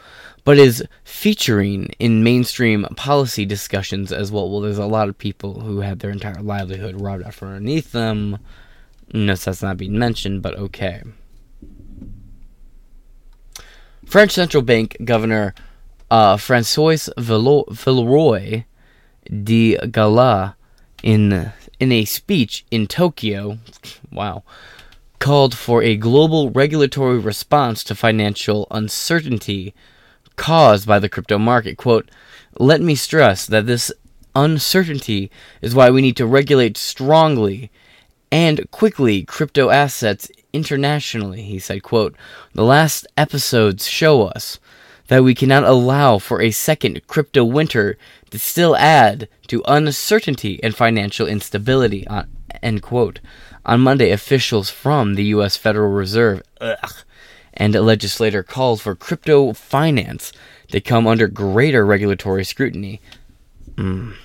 but 0.44 0.58
is 0.58 0.84
featuring 1.04 1.86
in 2.00 2.24
mainstream 2.24 2.86
policy 2.96 3.46
discussions 3.46 4.12
as 4.12 4.32
well. 4.32 4.50
Well, 4.50 4.62
there's 4.62 4.78
a 4.78 4.86
lot 4.86 5.10
of 5.10 5.18
people 5.18 5.62
who 5.62 5.82
had 5.82 6.00
their 6.00 6.12
entire 6.12 6.42
livelihood 6.42 7.00
robbed 7.00 7.24
out 7.24 7.34
from 7.34 7.50
underneath 7.50 7.92
them. 7.92 8.40
Notice 9.14 9.46
that's 9.46 9.62
not 9.62 9.78
being 9.78 9.98
mentioned, 9.98 10.42
but 10.42 10.56
okay. 10.56 11.04
French 14.06 14.32
Central 14.32 14.64
Bank 14.64 14.98
Governor 15.04 15.54
uh, 16.10 16.38
Francois 16.38 17.08
Villeroy 17.18 18.66
de 19.44 19.78
Galhau, 19.78 20.56
in 21.02 21.52
in 21.80 21.92
a 21.92 22.06
speech 22.06 22.66
in 22.70 22.86
Tokyo, 22.86 23.58
wow, 24.12 24.44
called 25.20 25.56
for 25.56 25.82
a 25.82 25.96
global 25.96 26.52
regulatory 26.52 27.18
response 27.18 27.84
to 27.86 27.96
financial 27.96 28.68
uncertainty 28.70 29.74
caused 30.42 30.88
by 30.88 30.98
the 30.98 31.08
crypto 31.08 31.38
market. 31.38 31.78
Quote, 31.78 32.10
let 32.58 32.82
me 32.82 32.96
stress 32.96 33.46
that 33.46 33.68
this 33.68 33.92
uncertainty 34.34 35.30
is 35.62 35.76
why 35.76 35.92
we 35.92 36.02
need 36.02 36.18
to 36.18 36.26
regulate 36.26 36.78
strongly 36.78 37.70
and 38.32 38.70
quickly 38.72 39.24
crypto 39.24 39.70
assets 39.70 40.32
internationally, 40.52 41.44
he 41.44 41.60
said, 41.60 41.84
quote, 41.84 42.16
The 42.54 42.64
last 42.64 43.06
episodes 43.16 43.88
show 43.88 44.24
us 44.24 44.60
that 45.10 45.24
we 45.24 45.36
cannot 45.36 45.64
allow 45.64 46.18
for 46.18 46.42
a 46.42 46.50
second 46.50 47.06
crypto 47.06 47.44
winter 47.44 47.96
to 48.32 48.40
still 48.40 48.76
add 48.78 49.30
to 49.46 49.62
uncertainty 49.68 50.60
and 50.64 50.74
financial 50.76 51.28
instability, 51.28 52.08
uh, 52.08 52.24
end 52.64 52.82
quote. 52.82 53.20
On 53.64 53.80
Monday, 53.80 54.10
officials 54.10 54.72
from 54.72 55.14
the 55.14 55.26
U.S. 55.36 55.56
Federal 55.56 55.92
Reserve 55.92 56.42
ugh, 56.60 56.96
and 57.62 57.76
a 57.76 57.82
legislator 57.82 58.42
called 58.42 58.82
for 58.82 58.96
crypto 58.96 59.54
finance 59.54 60.34
to 60.70 60.82
come 60.82 61.06
under 61.06 61.28
greater 61.28 61.86
regulatory 61.86 62.44
scrutiny. 62.44 63.00
Mm. 63.76 64.16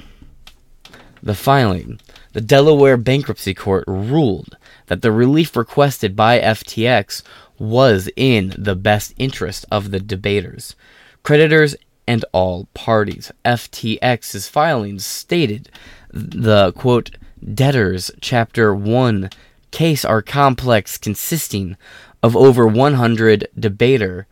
The 1.22 1.34
filing, 1.34 2.00
the 2.32 2.40
Delaware 2.40 2.96
Bankruptcy 2.96 3.52
Court 3.52 3.84
ruled 3.86 4.56
that 4.86 5.02
the 5.02 5.12
relief 5.12 5.54
requested 5.54 6.16
by 6.16 6.40
FTX 6.40 7.22
was 7.58 8.08
in 8.16 8.54
the 8.56 8.74
best 8.74 9.12
interest 9.18 9.66
of 9.70 9.90
the 9.90 10.00
debaters, 10.00 10.74
creditors, 11.22 11.76
and 12.08 12.24
all 12.32 12.68
parties. 12.72 13.30
FTX's 13.44 14.48
filings 14.48 15.04
stated 15.04 15.68
the 16.10 16.72
quote 16.72 17.10
Debtors, 17.52 18.10
Chapter 18.22 18.74
1 18.74 19.28
case 19.76 20.06
are 20.06 20.22
complex, 20.22 20.96
consisting 20.96 21.76
of 22.22 22.36
over 22.36 22.66
100 22.66 23.48
debater 23.58 24.26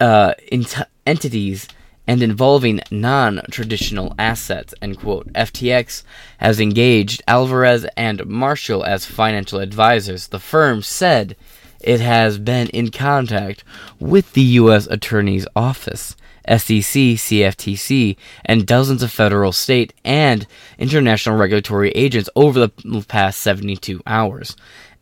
uh, 0.00 0.34
ent- 0.50 0.82
entities 1.06 1.68
and 2.06 2.22
involving 2.22 2.80
non-traditional 2.90 4.14
assets. 4.18 4.74
End 4.80 4.98
quote. 4.98 5.32
FTX 5.32 6.04
has 6.38 6.60
engaged 6.60 7.22
Alvarez 7.26 7.86
and 7.96 8.24
Marshall 8.26 8.84
as 8.84 9.04
financial 9.04 9.58
advisors. 9.58 10.28
The 10.28 10.38
firm 10.38 10.82
said 10.82 11.36
it 11.80 12.00
has 12.00 12.38
been 12.38 12.68
in 12.68 12.90
contact 12.90 13.64
with 13.98 14.32
the 14.34 14.42
U.S. 14.42 14.86
Attorney's 14.86 15.46
Office 15.56 16.16
SEC, 16.48 17.18
CFTC, 17.18 18.16
and 18.44 18.66
dozens 18.66 19.02
of 19.02 19.10
federal, 19.10 19.52
state, 19.52 19.92
and 20.04 20.46
international 20.78 21.36
regulatory 21.36 21.90
agents 21.90 22.30
over 22.36 22.60
the 22.60 23.04
past 23.08 23.40
72 23.40 24.00
hours. 24.06 24.56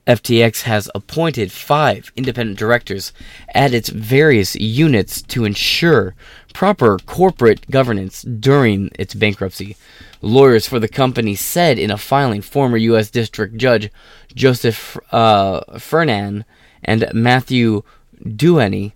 FTX 0.06 0.62
has 0.62 0.90
appointed 0.94 1.50
five 1.50 2.12
independent 2.16 2.58
directors 2.58 3.12
at 3.54 3.72
its 3.72 3.88
various 3.88 4.54
units 4.56 5.22
to 5.22 5.44
ensure 5.44 6.14
proper 6.52 6.98
corporate 6.98 7.70
governance 7.70 8.22
during 8.22 8.90
its 8.98 9.14
bankruptcy. 9.14 9.76
Lawyers 10.20 10.66
for 10.66 10.78
the 10.78 10.88
company 10.88 11.34
said 11.34 11.78
in 11.78 11.90
a 11.90 11.98
filing 11.98 12.42
former 12.42 12.76
U.S. 12.76 13.10
District 13.10 13.56
Judge 13.56 13.90
Joseph 14.34 14.98
uh, 15.10 15.60
Farnan 15.78 16.44
and 16.82 17.08
Matthew 17.14 17.82
Doheny 18.22 18.92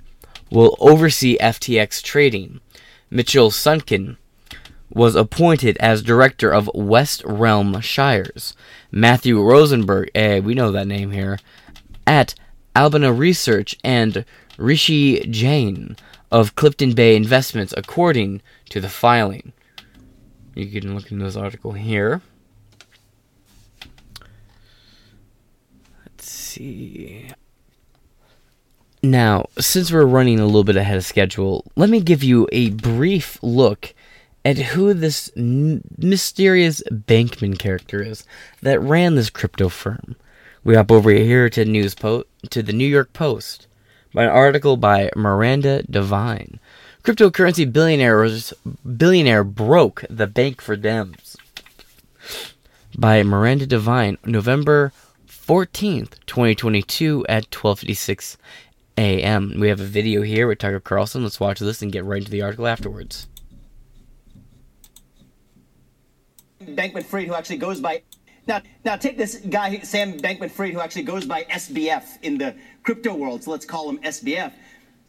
will 0.50 0.76
oversee 0.80 1.38
FTX 1.38 2.02
trading. 2.02 2.60
Mitchell 3.10 3.50
Sonkin 3.50 4.18
was 4.90 5.14
appointed 5.14 5.76
as 5.78 6.02
director 6.02 6.52
of 6.52 6.70
West 6.74 7.22
Realm 7.24 7.80
Shires. 7.80 8.54
Matthew 8.90 9.40
Rosenberg, 9.40 10.10
eh, 10.14 10.40
we 10.40 10.54
know 10.54 10.70
that 10.72 10.86
name 10.86 11.10
here, 11.10 11.38
at 12.06 12.34
Alameda 12.74 13.12
Research 13.12 13.76
and 13.84 14.24
Rishi 14.56 15.20
Jain 15.28 15.96
of 16.30 16.54
Clifton 16.54 16.94
Bay 16.94 17.16
Investments, 17.16 17.74
according 17.76 18.42
to 18.70 18.80
the 18.80 18.88
filing. 18.88 19.52
You 20.54 20.66
can 20.80 20.94
look 20.94 21.12
in 21.12 21.18
this 21.18 21.36
article 21.36 21.72
here. 21.72 22.20
Let's 26.04 26.28
see. 26.28 27.30
Now, 29.02 29.46
since 29.58 29.92
we're 29.92 30.04
running 30.04 30.40
a 30.40 30.46
little 30.46 30.64
bit 30.64 30.76
ahead 30.76 30.96
of 30.96 31.04
schedule, 31.04 31.64
let 31.76 31.88
me 31.88 32.00
give 32.00 32.24
you 32.24 32.48
a 32.50 32.70
brief 32.70 33.38
look 33.42 33.94
at 34.48 34.56
who 34.56 34.94
this 34.94 35.30
n- 35.36 35.82
mysterious 35.98 36.82
Bankman 36.90 37.58
character 37.58 38.02
is 38.02 38.24
that 38.62 38.80
ran 38.80 39.14
this 39.14 39.28
crypto 39.28 39.68
firm. 39.68 40.16
We 40.64 40.74
hop 40.74 40.90
over 40.90 41.10
here 41.10 41.50
to 41.50 41.66
news 41.66 41.94
po- 41.94 42.24
to 42.48 42.62
the 42.62 42.72
New 42.72 42.86
York 42.86 43.12
Post 43.12 43.66
by 44.14 44.24
an 44.24 44.30
article 44.30 44.78
by 44.78 45.10
Miranda 45.14 45.82
Devine. 45.82 46.58
Cryptocurrency 47.04 47.70
billionaires 47.70 48.54
billionaire 48.96 49.44
broke 49.44 50.02
the 50.08 50.26
bank 50.26 50.62
for 50.62 50.78
Dems. 50.78 51.36
By 52.96 53.22
Miranda 53.22 53.66
Devine, 53.66 54.16
November 54.24 54.94
14th, 55.28 56.14
2022 56.24 57.26
at 57.28 57.50
12:56 57.50 58.38
a.m. 58.96 59.60
We 59.60 59.68
have 59.68 59.80
a 59.80 59.84
video 59.84 60.22
here 60.22 60.48
with 60.48 60.58
Tucker 60.58 60.80
Carlson. 60.80 61.22
Let's 61.22 61.38
watch 61.38 61.60
this 61.60 61.82
and 61.82 61.92
get 61.92 62.06
right 62.06 62.22
into 62.22 62.30
the 62.30 62.42
article 62.42 62.66
afterwards. 62.66 63.26
Bankman 66.76 67.04
Fried, 67.04 67.26
who 67.26 67.34
actually 67.34 67.58
goes 67.58 67.80
by. 67.80 68.02
Now, 68.46 68.62
now 68.84 68.96
take 68.96 69.18
this 69.18 69.36
guy, 69.36 69.80
Sam 69.80 70.18
Bankman 70.18 70.50
Fried, 70.50 70.72
who 70.72 70.80
actually 70.80 71.02
goes 71.02 71.26
by 71.26 71.44
SBF 71.44 72.22
in 72.22 72.38
the 72.38 72.54
crypto 72.82 73.14
world, 73.14 73.44
so 73.44 73.50
let's 73.50 73.66
call 73.66 73.90
him 73.90 73.98
SBF. 73.98 74.52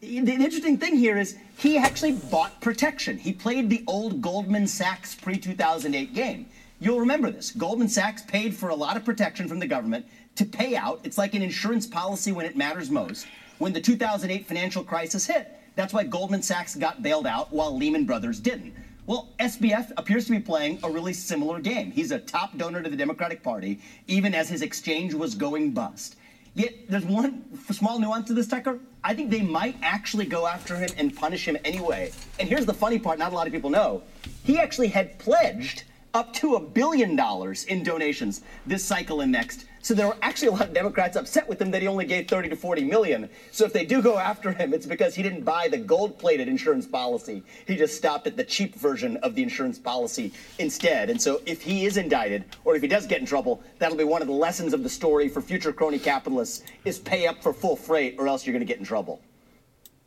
The 0.00 0.32
interesting 0.32 0.78
thing 0.78 0.96
here 0.96 1.18
is 1.18 1.36
he 1.58 1.76
actually 1.76 2.12
bought 2.12 2.60
protection. 2.60 3.18
He 3.18 3.32
played 3.32 3.68
the 3.68 3.84
old 3.86 4.22
Goldman 4.22 4.66
Sachs 4.66 5.14
pre 5.14 5.36
2008 5.36 6.14
game. 6.14 6.46
You'll 6.80 7.00
remember 7.00 7.30
this. 7.30 7.50
Goldman 7.50 7.88
Sachs 7.88 8.22
paid 8.22 8.54
for 8.54 8.70
a 8.70 8.74
lot 8.74 8.96
of 8.96 9.04
protection 9.04 9.46
from 9.46 9.58
the 9.58 9.66
government 9.66 10.06
to 10.36 10.46
pay 10.46 10.74
out. 10.74 11.00
It's 11.04 11.18
like 11.18 11.34
an 11.34 11.42
insurance 11.42 11.86
policy 11.86 12.32
when 12.32 12.46
it 12.46 12.56
matters 12.56 12.90
most. 12.90 13.26
When 13.58 13.74
the 13.74 13.80
2008 13.80 14.46
financial 14.46 14.82
crisis 14.82 15.26
hit, 15.26 15.54
that's 15.76 15.92
why 15.92 16.04
Goldman 16.04 16.42
Sachs 16.42 16.74
got 16.74 17.02
bailed 17.02 17.26
out 17.26 17.52
while 17.52 17.76
Lehman 17.76 18.06
Brothers 18.06 18.40
didn't. 18.40 18.74
Well, 19.10 19.28
SBF 19.40 19.90
appears 19.96 20.26
to 20.26 20.30
be 20.30 20.38
playing 20.38 20.78
a 20.84 20.88
really 20.88 21.12
similar 21.12 21.58
game. 21.58 21.90
He's 21.90 22.12
a 22.12 22.20
top 22.20 22.56
donor 22.56 22.80
to 22.80 22.88
the 22.88 22.96
Democratic 22.96 23.42
Party, 23.42 23.80
even 24.06 24.36
as 24.36 24.48
his 24.48 24.62
exchange 24.62 25.14
was 25.14 25.34
going 25.34 25.72
bust. 25.72 26.14
Yet 26.54 26.88
there's 26.88 27.04
one 27.04 27.42
small 27.72 27.98
nuance 27.98 28.28
to 28.28 28.34
this, 28.34 28.46
Tucker. 28.46 28.78
I 29.02 29.14
think 29.14 29.32
they 29.32 29.40
might 29.40 29.74
actually 29.82 30.26
go 30.26 30.46
after 30.46 30.76
him 30.76 30.90
and 30.96 31.12
punish 31.12 31.44
him 31.48 31.56
anyway. 31.64 32.12
And 32.38 32.48
here's 32.48 32.66
the 32.66 32.72
funny 32.72 33.00
part 33.00 33.18
not 33.18 33.32
a 33.32 33.34
lot 33.34 33.48
of 33.48 33.52
people 33.52 33.68
know. 33.68 34.04
He 34.44 34.60
actually 34.60 34.86
had 34.86 35.18
pledged 35.18 35.82
up 36.14 36.32
to 36.34 36.54
a 36.54 36.60
billion 36.60 37.16
dollars 37.16 37.64
in 37.64 37.82
donations 37.82 38.42
this 38.64 38.84
cycle 38.84 39.22
and 39.22 39.32
next. 39.32 39.64
So 39.82 39.94
there 39.94 40.06
were 40.06 40.16
actually 40.20 40.48
a 40.48 40.52
lot 40.52 40.68
of 40.68 40.74
Democrats 40.74 41.16
upset 41.16 41.48
with 41.48 41.60
him 41.60 41.70
that 41.70 41.80
he 41.80 41.88
only 41.88 42.04
gave 42.04 42.28
30 42.28 42.50
to 42.50 42.56
40 42.56 42.84
million. 42.84 43.30
So 43.50 43.64
if 43.64 43.72
they 43.72 43.86
do 43.86 44.02
go 44.02 44.18
after 44.18 44.52
him, 44.52 44.74
it's 44.74 44.84
because 44.84 45.14
he 45.14 45.22
didn't 45.22 45.42
buy 45.42 45.68
the 45.68 45.78
gold-plated 45.78 46.48
insurance 46.48 46.86
policy. 46.86 47.42
He 47.66 47.76
just 47.76 47.96
stopped 47.96 48.26
at 48.26 48.36
the 48.36 48.44
cheap 48.44 48.74
version 48.74 49.16
of 49.18 49.34
the 49.34 49.42
insurance 49.42 49.78
policy 49.78 50.32
instead. 50.58 51.08
And 51.08 51.20
so 51.20 51.40
if 51.46 51.62
he 51.62 51.86
is 51.86 51.96
indicted, 51.96 52.44
or 52.64 52.76
if 52.76 52.82
he 52.82 52.88
does 52.88 53.06
get 53.06 53.20
in 53.20 53.26
trouble, 53.26 53.62
that'll 53.78 53.96
be 53.96 54.04
one 54.04 54.20
of 54.20 54.28
the 54.28 54.34
lessons 54.34 54.74
of 54.74 54.82
the 54.82 54.88
story 54.90 55.28
for 55.28 55.40
future 55.40 55.72
crony 55.72 55.98
capitalists 55.98 56.62
is 56.84 56.98
pay 56.98 57.26
up 57.26 57.42
for 57.42 57.54
full 57.54 57.76
freight 57.76 58.16
or 58.18 58.28
else 58.28 58.44
you're 58.46 58.52
going 58.52 58.66
to 58.66 58.70
get 58.70 58.78
in 58.78 58.84
trouble. 58.84 59.22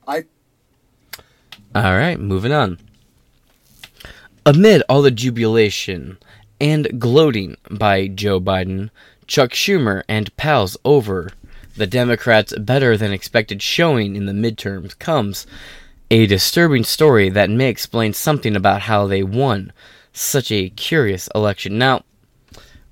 I 0.08 0.26
All 1.74 1.98
right, 1.98 2.20
moving 2.20 2.52
on. 2.52 2.78
Amid 4.46 4.84
all 4.90 5.02
the 5.02 5.10
jubilation 5.10 6.18
and 6.60 7.00
gloating 7.00 7.58
by 7.72 8.08
Joe 8.08 8.40
Biden, 8.40 8.90
Chuck 9.28 9.52
Schumer, 9.52 10.04
and 10.08 10.36
pals 10.38 10.78
over 10.84 11.32
the 11.76 11.88
Democrats' 11.88 12.58
better 12.58 12.98
than 12.98 13.12
expected 13.12 13.62
showing 13.62 14.16
in 14.16 14.26
the 14.26 14.34
midterms 14.34 14.98
comes 14.98 15.48
a 16.12 16.28
disturbing 16.28 16.84
story 16.84 17.30
that 17.30 17.50
may 17.50 17.70
explain 17.70 18.14
something 18.14 18.56
about 18.56 18.82
how 18.82 19.08
they 19.08 19.24
won 19.24 19.74
such 20.12 20.52
a 20.52 20.70
curious 20.70 21.28
election. 21.34 21.78
Now, 21.78 22.04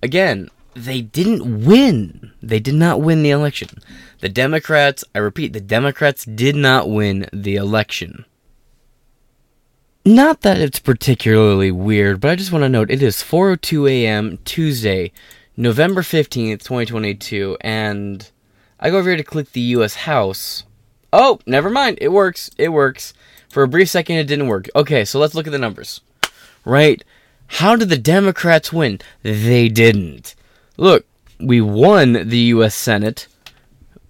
again, 0.01 0.49
they 0.73 1.01
didn't 1.01 1.65
win. 1.65 2.31
They 2.41 2.59
did 2.59 2.75
not 2.75 3.01
win 3.01 3.23
the 3.23 3.29
election. 3.29 3.69
The 4.19 4.29
Democrats, 4.29 5.03
I 5.13 5.19
repeat, 5.19 5.53
the 5.53 5.61
Democrats 5.61 6.25
did 6.25 6.55
not 6.55 6.89
win 6.89 7.27
the 7.31 7.55
election. 7.55 8.25
Not 10.03 10.41
that 10.41 10.59
it's 10.59 10.79
particularly 10.79 11.69
weird, 11.69 12.19
but 12.19 12.31
I 12.31 12.35
just 12.35 12.51
want 12.51 12.63
to 12.63 12.69
note 12.69 12.89
it 12.89 13.03
is 13.03 13.17
4:02 13.17 13.87
a.m. 13.87 14.39
Tuesday, 14.45 15.11
November 15.61 16.01
15th, 16.01 16.63
2022, 16.63 17.55
and 17.61 18.31
I 18.79 18.89
go 18.89 18.97
over 18.97 19.09
here 19.09 19.17
to 19.17 19.23
click 19.23 19.51
the 19.51 19.61
US 19.61 19.93
House. 19.93 20.63
Oh, 21.13 21.39
never 21.45 21.69
mind. 21.69 21.99
It 22.01 22.07
works. 22.07 22.49
It 22.57 22.69
works. 22.69 23.13
For 23.47 23.61
a 23.61 23.67
brief 23.67 23.87
second 23.87 24.15
it 24.15 24.23
didn't 24.23 24.47
work. 24.47 24.69
Okay, 24.75 25.05
so 25.05 25.19
let's 25.19 25.35
look 25.35 25.45
at 25.45 25.51
the 25.51 25.59
numbers. 25.59 26.01
Right? 26.65 27.03
How 27.45 27.75
did 27.75 27.89
the 27.89 27.97
Democrats 27.99 28.73
win? 28.73 29.01
They 29.21 29.69
didn't. 29.69 30.33
Look, 30.77 31.05
we 31.39 31.61
won 31.61 32.13
the 32.13 32.39
US 32.55 32.73
Senate. 32.73 33.27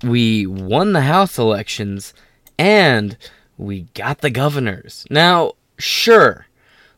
We 0.03 0.45
won 0.47 0.93
the 0.93 1.01
House 1.01 1.37
elections 1.37 2.13
and 2.57 3.17
we 3.57 3.87
got 3.93 4.19
the 4.19 4.29
governors. 4.29 5.05
Now, 5.09 5.55
sure, 5.77 6.47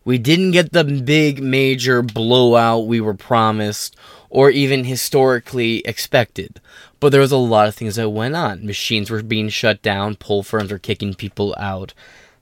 we 0.06 0.20
didn't 0.20 0.52
get 0.52 0.74
the 0.74 0.84
big 0.84 1.42
major 1.42 2.04
blowout 2.04 2.86
we 2.86 3.02
were 3.02 3.16
promised 3.16 3.96
or 4.34 4.50
even 4.50 4.84
historically 4.84 5.78
expected. 5.86 6.60
But 7.00 7.12
there 7.12 7.22
was 7.22 7.32
a 7.32 7.38
lot 7.38 7.68
of 7.68 7.76
things 7.76 7.98
that 7.98 8.10
went 8.10 8.36
on. 8.36 8.66
Machines 8.66 9.12
were 9.12 9.22
being 9.22 9.48
shut 9.50 9.84
down, 9.84 10.16
poll 10.16 10.42
firms 10.42 10.72
were 10.72 10.80
kicking 10.80 11.14
people 11.14 11.56
out. 11.60 11.94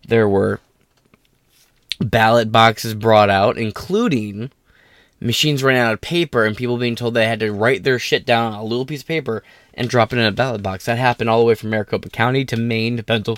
There 0.08 0.28
were 0.28 0.62
ballot 2.00 2.50
boxes 2.50 2.94
brought 2.94 3.30
out, 3.30 3.58
including 3.58 4.52
machines 5.20 5.64
running 5.64 5.82
out 5.82 5.94
of 5.94 6.00
paper 6.00 6.46
and 6.46 6.56
people 6.56 6.78
being 6.78 6.96
told 6.96 7.14
they 7.14 7.28
had 7.28 7.42
to 7.42 7.52
write 7.52 7.84
their 7.84 8.00
shit 8.00 8.26
down 8.26 8.54
on 8.54 8.60
a 8.60 8.64
little 8.64 8.86
piece 8.86 9.02
of 9.02 9.08
paper 9.08 9.44
and 9.74 9.90
drop 9.90 10.14
it 10.14 10.18
in 10.18 10.26
a 10.26 10.32
ballot 10.32 10.64
box. 10.64 10.86
That 10.86 10.98
happened 10.98 11.30
all 11.30 11.40
the 11.40 11.46
way 11.46 11.56
from 11.56 11.72
Maricopa 11.72 12.10
County 12.10 12.46
to 12.46 12.56
Maine 12.56 12.96
to 12.96 13.38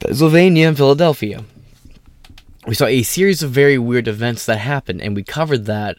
Pennsylvania 0.00 0.66
and 0.66 0.76
Philadelphia. 0.76 1.44
We 2.66 2.74
saw 2.74 2.86
a 2.86 3.04
series 3.04 3.44
of 3.44 3.52
very 3.52 3.78
weird 3.78 4.08
events 4.08 4.46
that 4.46 4.58
happened, 4.58 5.00
and 5.00 5.14
we 5.14 5.22
covered 5.22 5.66
that 5.66 5.96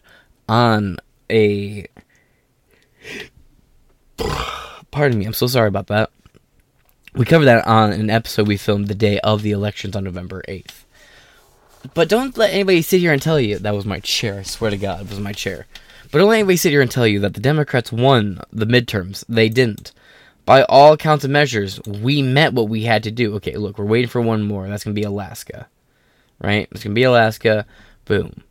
on 0.50 0.98
a. 1.30 1.88
Pardon 4.92 5.20
me, 5.20 5.26
I'm 5.26 5.34
so 5.34 5.48
sorry 5.48 5.68
about 5.68 5.88
that. 5.88 6.10
We 7.14 7.26
covered 7.26 7.46
that 7.46 7.66
on 7.66 7.92
an 7.92 8.10
episode 8.10 8.48
we 8.48 8.58
filmed 8.58 8.88
the 8.88 8.96
day 8.96 9.20
of 9.20 9.42
the 9.42 9.52
elections 9.52 9.96
on 9.96 10.04
November 10.04 10.44
8th. 10.48 10.84
But 11.94 12.10
don't 12.10 12.38
let 12.38 12.52
anybody 12.52 12.82
sit 12.82 13.00
here 13.00 13.14
and 13.14 13.22
tell 13.22 13.40
you 13.40 13.58
that 13.60 13.74
was 13.74 13.86
my 13.86 14.00
chair. 14.00 14.40
I 14.40 14.44
swear 14.44 14.72
to 14.72 14.78
God, 14.78 15.02
it 15.02 15.10
was 15.10 15.20
my 15.20 15.34
chair. 15.34 15.66
But 16.12 16.20
don't 16.20 16.30
let 16.30 16.40
anybody 16.40 16.58
sit 16.58 16.72
here 16.72 16.82
and 16.82 16.92
tell 16.92 17.08
you 17.08 17.20
that 17.22 17.34
the 17.34 17.40
Democrats 17.40 17.92
won 17.92 18.42
the 18.52 18.66
midterms. 18.66 19.24
They 19.30 19.50
didn't. 19.50 19.92
By 20.46 20.64
all 20.64 20.98
counts 20.98 21.24
and 21.24 21.32
measures, 21.32 21.80
we 21.86 22.22
met 22.22 22.54
what 22.54 22.70
we 22.70 22.84
had 22.84 23.04
to 23.04 23.12
do. 23.12 23.36
Okay, 23.36 23.56
look, 23.56 23.78
we're 23.78 23.86
waiting 23.86 24.10
for 24.10 24.20
one 24.20 24.42
more. 24.42 24.68
That's 24.68 24.84
going 24.84 24.96
to 24.96 25.00
be 25.00 25.06
Alaska. 25.06 25.68
Right? 26.42 26.68
It's 26.72 26.84
going 26.84 26.96
to 26.96 27.00
be 27.00 27.04
Alaska. 27.04 27.66
Boom. 28.06 28.44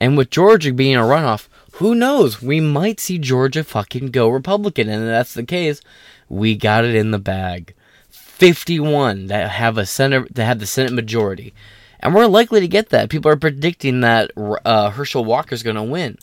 And 0.00 0.16
with 0.16 0.30
Georgia 0.30 0.72
being 0.72 0.96
a 0.96 1.00
runoff, 1.00 1.48
who 1.78 1.94
knows? 1.94 2.40
We 2.40 2.60
might 2.60 3.00
see 3.00 3.18
Georgia 3.18 3.64
fucking 3.64 4.08
go 4.12 4.28
Republican. 4.28 4.88
And 4.88 5.02
if 5.02 5.08
that's 5.08 5.34
the 5.34 5.42
case, 5.42 5.80
we 6.28 6.54
got 6.54 6.84
it 6.84 6.94
in 6.94 7.10
the 7.10 7.18
bag. 7.18 7.74
51 8.10 9.26
that 9.26 9.50
have 9.50 9.76
a 9.76 9.86
Senate 9.86 10.34
that 10.34 10.44
have 10.44 10.60
the 10.60 10.66
Senate 10.66 10.92
majority. 10.92 11.52
And 11.98 12.14
we're 12.14 12.26
likely 12.26 12.60
to 12.60 12.68
get 12.68 12.90
that. 12.90 13.10
People 13.10 13.30
are 13.30 13.36
predicting 13.36 14.00
that 14.00 14.30
uh, 14.36 14.90
Herschel 14.90 15.24
Walker's 15.24 15.62
going 15.64 15.76
to 15.76 15.82
win. 15.82 16.18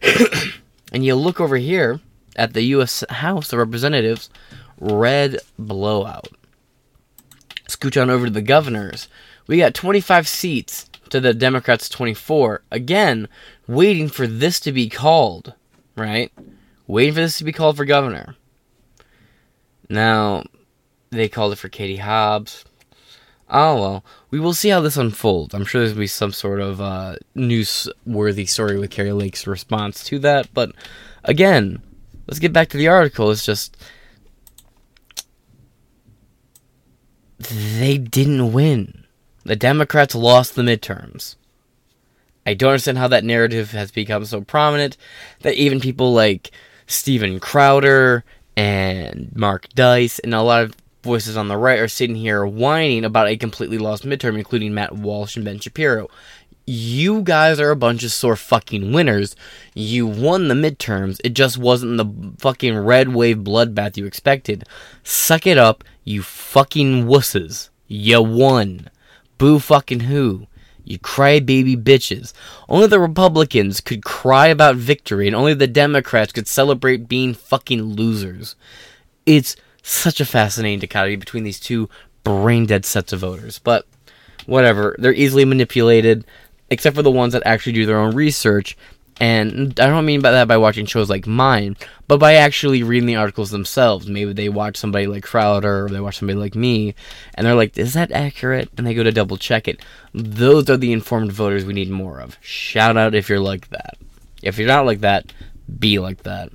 and 0.92 1.04
you 1.04 1.14
look 1.16 1.38
over 1.38 1.56
here 1.56 2.00
at 2.36 2.54
the 2.54 2.62
U.S. 2.62 3.04
House 3.10 3.52
of 3.52 3.58
Representatives, 3.58 4.30
red 4.78 5.38
blowout. 5.58 6.28
Scooch 7.68 8.00
on 8.00 8.08
over 8.08 8.26
to 8.26 8.32
the 8.32 8.40
governors. 8.40 9.08
We 9.46 9.58
got 9.58 9.74
25 9.74 10.26
seats 10.28 10.88
to 11.10 11.20
the 11.20 11.34
Democrats' 11.34 11.88
24. 11.88 12.62
Again, 12.70 13.28
waiting 13.68 14.08
for 14.08 14.26
this 14.26 14.58
to 14.60 14.72
be 14.72 14.88
called, 14.88 15.54
right? 15.94 16.32
Waiting 16.86 17.14
for 17.14 17.20
this 17.20 17.38
to 17.38 17.44
be 17.44 17.52
called 17.52 17.76
for 17.76 17.84
governor. 17.84 18.34
Now, 19.88 20.44
they 21.10 21.28
called 21.28 21.52
it 21.52 21.56
for 21.56 21.68
Katie 21.68 21.98
Hobbs. 21.98 22.64
Oh 23.50 23.80
well, 23.80 24.04
we 24.30 24.38
will 24.38 24.52
see 24.52 24.68
how 24.68 24.80
this 24.80 24.98
unfolds. 24.98 25.54
I'm 25.54 25.64
sure 25.64 25.80
there's 25.80 25.92
gonna 25.92 26.00
be 26.00 26.06
some 26.06 26.32
sort 26.32 26.60
of 26.60 26.80
uh, 26.80 27.16
newsworthy 27.34 28.46
story 28.46 28.78
with 28.78 28.90
Kari 28.90 29.12
Lake's 29.12 29.46
response 29.46 30.04
to 30.04 30.18
that. 30.18 30.52
But 30.52 30.72
again, 31.24 31.82
let's 32.26 32.40
get 32.40 32.52
back 32.52 32.68
to 32.70 32.76
the 32.76 32.88
article. 32.88 33.30
It's 33.30 33.46
just 33.46 33.76
they 37.38 37.96
didn't 37.96 38.52
win. 38.52 39.04
The 39.44 39.56
Democrats 39.56 40.14
lost 40.14 40.54
the 40.54 40.62
midterms. 40.62 41.36
I 42.48 42.54
don't 42.54 42.70
understand 42.70 42.96
how 42.96 43.08
that 43.08 43.24
narrative 43.24 43.72
has 43.72 43.90
become 43.90 44.24
so 44.24 44.40
prominent 44.40 44.96
that 45.42 45.56
even 45.56 45.80
people 45.80 46.14
like 46.14 46.50
Steven 46.86 47.40
Crowder 47.40 48.24
and 48.56 49.30
Mark 49.36 49.68
Dice 49.74 50.18
and 50.20 50.32
a 50.32 50.40
lot 50.40 50.62
of 50.62 50.74
voices 51.02 51.36
on 51.36 51.48
the 51.48 51.58
right 51.58 51.78
are 51.78 51.88
sitting 51.88 52.16
here 52.16 52.46
whining 52.46 53.04
about 53.04 53.28
a 53.28 53.36
completely 53.36 53.76
lost 53.76 54.06
midterm, 54.06 54.38
including 54.38 54.72
Matt 54.72 54.94
Walsh 54.94 55.36
and 55.36 55.44
Ben 55.44 55.60
Shapiro. 55.60 56.08
You 56.64 57.20
guys 57.20 57.60
are 57.60 57.70
a 57.70 57.76
bunch 57.76 58.02
of 58.02 58.12
sore 58.12 58.34
fucking 58.34 58.94
winners. 58.94 59.36
You 59.74 60.06
won 60.06 60.48
the 60.48 60.54
midterms. 60.54 61.20
It 61.22 61.34
just 61.34 61.58
wasn't 61.58 61.98
the 61.98 62.32
fucking 62.38 62.78
red 62.78 63.10
wave 63.10 63.40
bloodbath 63.40 63.98
you 63.98 64.06
expected. 64.06 64.64
Suck 65.02 65.46
it 65.46 65.58
up, 65.58 65.84
you 66.02 66.22
fucking 66.22 67.04
wusses. 67.04 67.68
You 67.86 68.22
won. 68.22 68.88
Boo 69.36 69.58
fucking 69.58 70.00
who? 70.00 70.47
You 70.88 70.98
crybaby 70.98 71.76
bitches. 71.82 72.32
Only 72.68 72.86
the 72.86 72.98
Republicans 72.98 73.80
could 73.80 74.04
cry 74.04 74.46
about 74.46 74.76
victory, 74.76 75.26
and 75.26 75.36
only 75.36 75.52
the 75.52 75.66
Democrats 75.66 76.32
could 76.32 76.48
celebrate 76.48 77.08
being 77.08 77.34
fucking 77.34 77.82
losers. 77.82 78.56
It's 79.26 79.54
such 79.82 80.18
a 80.18 80.24
fascinating 80.24 80.78
dichotomy 80.78 81.16
between 81.16 81.44
these 81.44 81.60
two 81.60 81.90
brain 82.24 82.64
dead 82.64 82.86
sets 82.86 83.12
of 83.12 83.20
voters. 83.20 83.58
But 83.58 83.86
whatever, 84.46 84.96
they're 84.98 85.12
easily 85.12 85.44
manipulated, 85.44 86.24
except 86.70 86.96
for 86.96 87.02
the 87.02 87.10
ones 87.10 87.34
that 87.34 87.42
actually 87.44 87.72
do 87.72 87.84
their 87.84 87.98
own 87.98 88.14
research. 88.14 88.76
And 89.20 89.78
I 89.80 89.86
don't 89.86 90.06
mean 90.06 90.20
by 90.20 90.30
that 90.30 90.46
by 90.46 90.56
watching 90.56 90.86
shows 90.86 91.10
like 91.10 91.26
mine, 91.26 91.76
but 92.06 92.20
by 92.20 92.34
actually 92.34 92.84
reading 92.84 93.06
the 93.06 93.16
articles 93.16 93.50
themselves. 93.50 94.06
Maybe 94.06 94.32
they 94.32 94.48
watch 94.48 94.76
somebody 94.76 95.08
like 95.08 95.24
Crowder 95.24 95.86
or 95.86 95.88
they 95.88 96.00
watch 96.00 96.18
somebody 96.18 96.38
like 96.38 96.54
me, 96.54 96.94
and 97.34 97.46
they're 97.46 97.54
like, 97.54 97.76
is 97.76 97.94
that 97.94 98.12
accurate? 98.12 98.70
And 98.76 98.86
they 98.86 98.94
go 98.94 99.02
to 99.02 99.10
double 99.10 99.36
check 99.36 99.66
it. 99.66 99.80
Those 100.14 100.70
are 100.70 100.76
the 100.76 100.92
informed 100.92 101.32
voters 101.32 101.64
we 101.64 101.72
need 101.72 101.90
more 101.90 102.20
of. 102.20 102.38
Shout 102.40 102.96
out 102.96 103.14
if 103.14 103.28
you're 103.28 103.40
like 103.40 103.68
that. 103.70 103.98
If 104.42 104.56
you're 104.56 104.68
not 104.68 104.86
like 104.86 105.00
that, 105.00 105.32
be 105.78 105.98
like 105.98 106.22
that. 106.22 106.50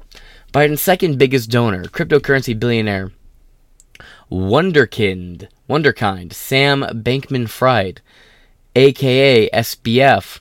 Biden's 0.54 0.82
second 0.82 1.18
biggest 1.18 1.50
donor, 1.50 1.84
cryptocurrency 1.86 2.58
billionaire 2.58 3.12
Wonderkind, 4.32 5.48
Wonderkind, 5.70 6.34
Sam 6.34 6.82
Bankman 6.82 7.48
Fried, 7.48 8.02
aka 8.76 9.50
SBF, 9.52 10.40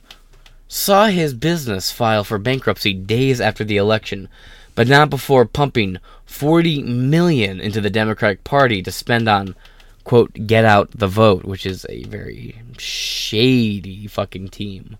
saw 0.73 1.05
his 1.05 1.35
business 1.35 1.91
file 1.91 2.23
for 2.23 2.39
bankruptcy 2.39 2.93
days 2.93 3.39
after 3.39 3.63
the 3.63 3.77
election, 3.77 4.27
but 4.73 4.87
not 4.87 5.07
before 5.07 5.45
pumping 5.45 5.99
40 6.25 6.81
million 6.81 7.59
into 7.59 7.79
the 7.79 7.91
Democratic 7.91 8.43
Party 8.43 8.81
to 8.81 8.91
spend 8.91 9.29
on 9.29 9.55
quote 10.03 10.33
get 10.47 10.65
out 10.65 10.89
the 10.89 11.07
vote, 11.07 11.45
which 11.45 11.67
is 11.67 11.85
a 11.89 12.03
very 12.05 12.59
shady 12.79 14.07
fucking 14.07 14.47
team. 14.47 14.97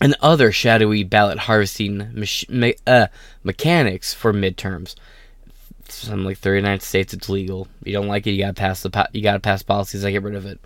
And 0.00 0.16
other 0.20 0.50
shadowy 0.50 1.04
ballot 1.04 1.38
harvesting 1.38 2.10
mach- 2.12 2.50
me- 2.50 2.74
uh, 2.84 3.06
mechanics 3.44 4.12
for 4.12 4.32
midterms. 4.32 4.96
Some 5.88 6.24
like 6.24 6.38
39 6.38 6.80
states 6.80 7.14
it's 7.14 7.28
legal. 7.28 7.68
You 7.84 7.92
don't 7.92 8.08
like 8.08 8.26
it, 8.26 8.32
you 8.32 8.42
gotta 8.42 8.54
pass 8.54 8.82
the 8.82 8.90
po- 8.90 9.06
you 9.12 9.22
gotta 9.22 9.38
pass 9.38 9.62
policies 9.62 10.02
that 10.02 10.10
get 10.10 10.24
rid 10.24 10.34
of 10.34 10.44
it 10.44 10.58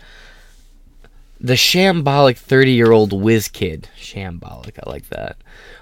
the 1.40 1.54
shambolic 1.54 2.38
30 2.38 2.72
year 2.72 2.92
old 2.92 3.12
whiz 3.12 3.48
kid, 3.48 3.88
shambolic, 3.98 4.78
I 4.84 4.90
like 4.90 5.08
that, 5.10 5.36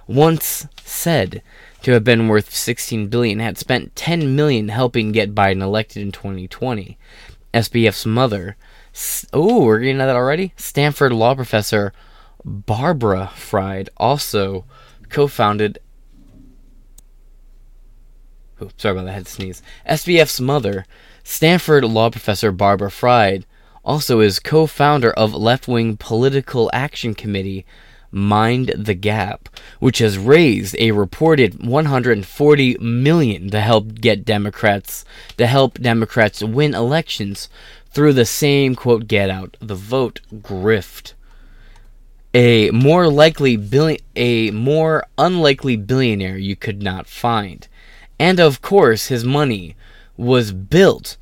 once 0.07 0.67
said 0.83 1.43
to 1.83 1.93
have 1.93 2.05
been 2.05 2.29
worth 2.29 2.55
16 2.55 3.09
billion 3.09 3.39
had 3.41 3.59
spent 3.59 3.95
10 3.95 4.35
million 4.35 4.69
helping 4.69 5.13
get 5.13 5.35
Biden 5.35 5.63
elected 5.63 6.03
in 6.03 6.13
2020. 6.13 6.99
SBF's 7.53 8.07
mother, 8.07 8.57
oh, 9.33 9.65
we're 9.65 9.81
getting 9.81 10.01
at 10.01 10.07
that 10.07 10.17
already? 10.17 10.53
Stanford 10.57 11.13
law 11.13 11.35
professor 11.35 11.93
Barbara 12.45 13.31
Fried 13.35 13.89
also 13.97 14.65
co 15.09 15.27
founded. 15.27 15.79
Oh, 18.61 18.71
sorry 18.77 18.93
about 18.93 19.05
that, 19.05 19.13
I 19.13 19.15
had 19.15 19.27
to 19.27 19.33
sneeze. 19.33 19.63
SBF's 19.89 20.41
mother, 20.41 20.87
Stanford 21.23 21.85
law 21.85 22.11
professor 22.11 22.51
Barbara 22.51 22.91
Fried, 22.91 23.47
also 23.85 24.21
is 24.21 24.39
co-founder 24.39 25.11
of 25.13 25.35
left-wing 25.35 25.97
political 25.97 26.71
action 26.73 27.15
committee 27.15 27.65
Mind 28.15 28.73
the 28.77 28.95
Gap, 28.95 29.49
which 29.81 29.99
has 29.99 30.17
raised 30.17 30.77
a 30.79 30.93
reported 30.93 31.67
140 31.67 32.79
million 32.79 33.51
to 33.51 33.61
help 33.61 33.95
get 33.95 34.25
Democrats 34.25 35.05
to 35.37 35.49
help 35.49 35.81
Democrats 35.81 36.41
win 36.41 36.75
elections 36.75 37.49
through 37.91 38.13
the 38.13 38.25
same 38.25 38.77
quote 38.77 39.09
get 39.09 39.31
out 39.31 39.57
the 39.61 39.75
vote 39.75 40.21
grift. 40.33 41.15
A 42.33 42.71
more 42.71 43.09
likely 43.09 43.57
billion 43.57 44.01
a 44.15 44.53
more 44.53 45.05
unlikely 45.19 45.77
billionaire 45.77 46.39
you 46.39 46.55
could 46.55 46.83
not 46.83 47.09
find. 47.09 47.67
And 48.21 48.39
of 48.39 48.63
course 48.63 49.09
his 49.09 49.25
money 49.25 49.75
was 50.17 50.53
built 50.53 51.17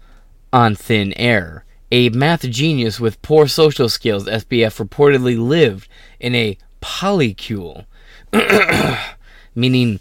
on 0.52 0.74
thin 0.74 1.14
air 1.14 1.64
a 1.92 2.08
math 2.08 2.48
genius 2.48 2.98
with 2.98 3.20
poor 3.20 3.46
social 3.46 3.86
skills, 3.86 4.24
SBF 4.24 4.84
reportedly 4.84 5.38
lived 5.38 5.88
in 6.18 6.34
a 6.34 6.56
polycule. 6.80 7.84
Meaning 9.54 10.00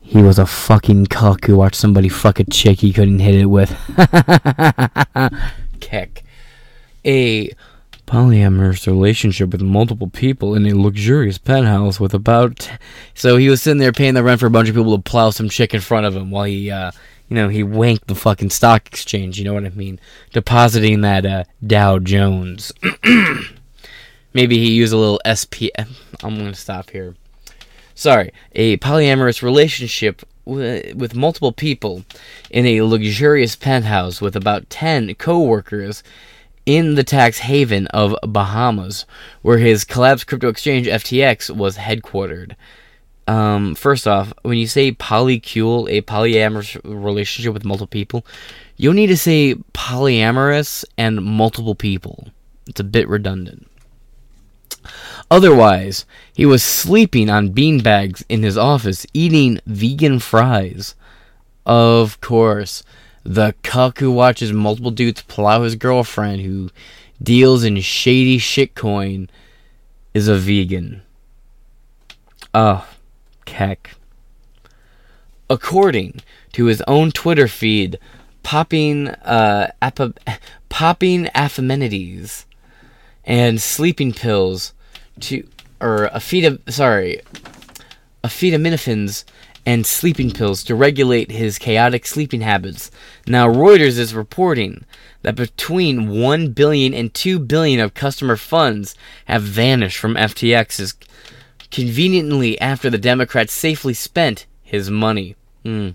he 0.00 0.22
was 0.22 0.38
a 0.38 0.46
fucking 0.46 1.06
cuck 1.06 1.44
who 1.44 1.58
watched 1.58 1.76
somebody 1.76 2.08
fuck 2.08 2.40
a 2.40 2.44
chick 2.44 2.80
he 2.80 2.94
couldn't 2.94 3.18
hit 3.18 3.34
it 3.34 3.46
with. 3.46 3.70
Keck. 5.80 6.24
A 7.04 7.50
polyamorous 8.06 8.86
relationship 8.86 9.50
with 9.50 9.60
multiple 9.60 10.08
people 10.08 10.54
in 10.54 10.66
a 10.66 10.74
luxurious 10.74 11.36
penthouse 11.36 12.00
with 12.00 12.14
about. 12.14 12.70
So 13.12 13.36
he 13.36 13.50
was 13.50 13.60
sitting 13.60 13.78
there 13.78 13.92
paying 13.92 14.14
the 14.14 14.22
rent 14.22 14.40
for 14.40 14.46
a 14.46 14.50
bunch 14.50 14.70
of 14.70 14.74
people 14.74 14.96
to 14.96 15.02
plow 15.02 15.28
some 15.28 15.50
chick 15.50 15.74
in 15.74 15.82
front 15.82 16.06
of 16.06 16.16
him 16.16 16.30
while 16.30 16.44
he 16.44 16.70
uh, 16.70 16.92
you 17.30 17.36
know, 17.36 17.48
he 17.48 17.62
wanked 17.62 18.06
the 18.06 18.16
fucking 18.16 18.50
stock 18.50 18.88
exchange, 18.88 19.38
you 19.38 19.44
know 19.44 19.54
what 19.54 19.64
I 19.64 19.70
mean? 19.70 20.00
Depositing 20.32 21.00
that 21.02 21.24
uh, 21.24 21.44
Dow 21.64 22.00
Jones. 22.00 22.72
Maybe 24.34 24.58
he 24.58 24.72
used 24.72 24.92
a 24.92 24.96
little 24.96 25.20
SPF. 25.24 25.88
I'm 26.24 26.36
going 26.36 26.52
to 26.52 26.58
stop 26.58 26.90
here. 26.90 27.14
Sorry. 27.94 28.32
A 28.52 28.78
polyamorous 28.78 29.42
relationship 29.42 30.22
with 30.44 31.14
multiple 31.14 31.52
people 31.52 32.04
in 32.50 32.66
a 32.66 32.82
luxurious 32.82 33.54
penthouse 33.54 34.20
with 34.20 34.34
about 34.34 34.68
10 34.68 35.14
co 35.14 35.40
workers 35.40 36.02
in 36.66 36.96
the 36.96 37.04
tax 37.04 37.38
haven 37.38 37.86
of 37.88 38.16
Bahamas, 38.26 39.06
where 39.42 39.58
his 39.58 39.84
collapsed 39.84 40.26
crypto 40.26 40.48
exchange 40.48 40.88
FTX 40.88 41.54
was 41.54 41.76
headquartered. 41.76 42.56
Um, 43.30 43.76
first 43.76 44.08
off, 44.08 44.32
when 44.42 44.58
you 44.58 44.66
say 44.66 44.90
polycule, 44.90 45.88
a 45.88 46.02
polyamorous 46.02 46.80
relationship 46.82 47.54
with 47.54 47.64
multiple 47.64 47.86
people, 47.86 48.26
you'll 48.76 48.92
need 48.92 49.06
to 49.06 49.16
say 49.16 49.54
polyamorous 49.72 50.84
and 50.98 51.22
multiple 51.22 51.76
people. 51.76 52.26
It's 52.66 52.80
a 52.80 52.84
bit 52.84 53.08
redundant. 53.08 53.68
Otherwise, 55.30 56.06
he 56.34 56.44
was 56.44 56.64
sleeping 56.64 57.30
on 57.30 57.54
beanbags 57.54 58.24
in 58.28 58.42
his 58.42 58.58
office, 58.58 59.06
eating 59.14 59.60
vegan 59.64 60.18
fries. 60.18 60.96
Of 61.64 62.20
course, 62.20 62.82
the 63.22 63.54
cuck 63.62 64.00
who 64.00 64.10
watches 64.10 64.52
multiple 64.52 64.90
dudes 64.90 65.22
plow 65.22 65.62
his 65.62 65.76
girlfriend 65.76 66.42
who 66.42 66.70
deals 67.22 67.62
in 67.62 67.78
shady 67.80 68.40
shitcoin 68.40 69.28
is 70.14 70.26
a 70.26 70.36
vegan. 70.36 71.02
Oh, 72.52 72.84
Keck. 73.50 73.96
According 75.50 76.20
to 76.52 76.66
his 76.66 76.82
own 76.86 77.10
Twitter 77.10 77.48
feed, 77.48 77.98
popping 78.44 79.08
uh, 79.08 79.72
popping 80.68 81.24
Afamenides 81.34 82.44
and 83.24 83.60
sleeping 83.60 84.12
pills 84.12 84.72
to 85.18 85.46
or 85.80 86.04
a 86.12 86.20
feed 86.20 86.44
of 86.44 86.60
sorry 86.68 87.20
acetaminophen 88.22 89.24
and 89.66 89.84
sleeping 89.84 90.30
pills 90.30 90.62
to 90.64 90.74
regulate 90.74 91.32
his 91.32 91.58
chaotic 91.58 92.06
sleeping 92.06 92.40
habits. 92.40 92.90
Now, 93.26 93.46
Reuters 93.48 93.98
is 93.98 94.14
reporting 94.14 94.84
that 95.22 95.34
between 95.34 96.08
1 96.08 96.52
billion 96.52 96.94
and 96.94 97.12
2 97.12 97.40
billion 97.40 97.80
of 97.80 97.94
customer 97.94 98.36
funds 98.36 98.94
have 99.26 99.42
vanished 99.42 99.98
from 99.98 100.14
FTX's 100.14 100.94
conveniently 101.70 102.60
after 102.60 102.90
the 102.90 102.98
Democrats 102.98 103.52
safely 103.52 103.94
spent 103.94 104.46
his 104.62 104.90
money. 104.90 105.36
Hmm. 105.64 105.90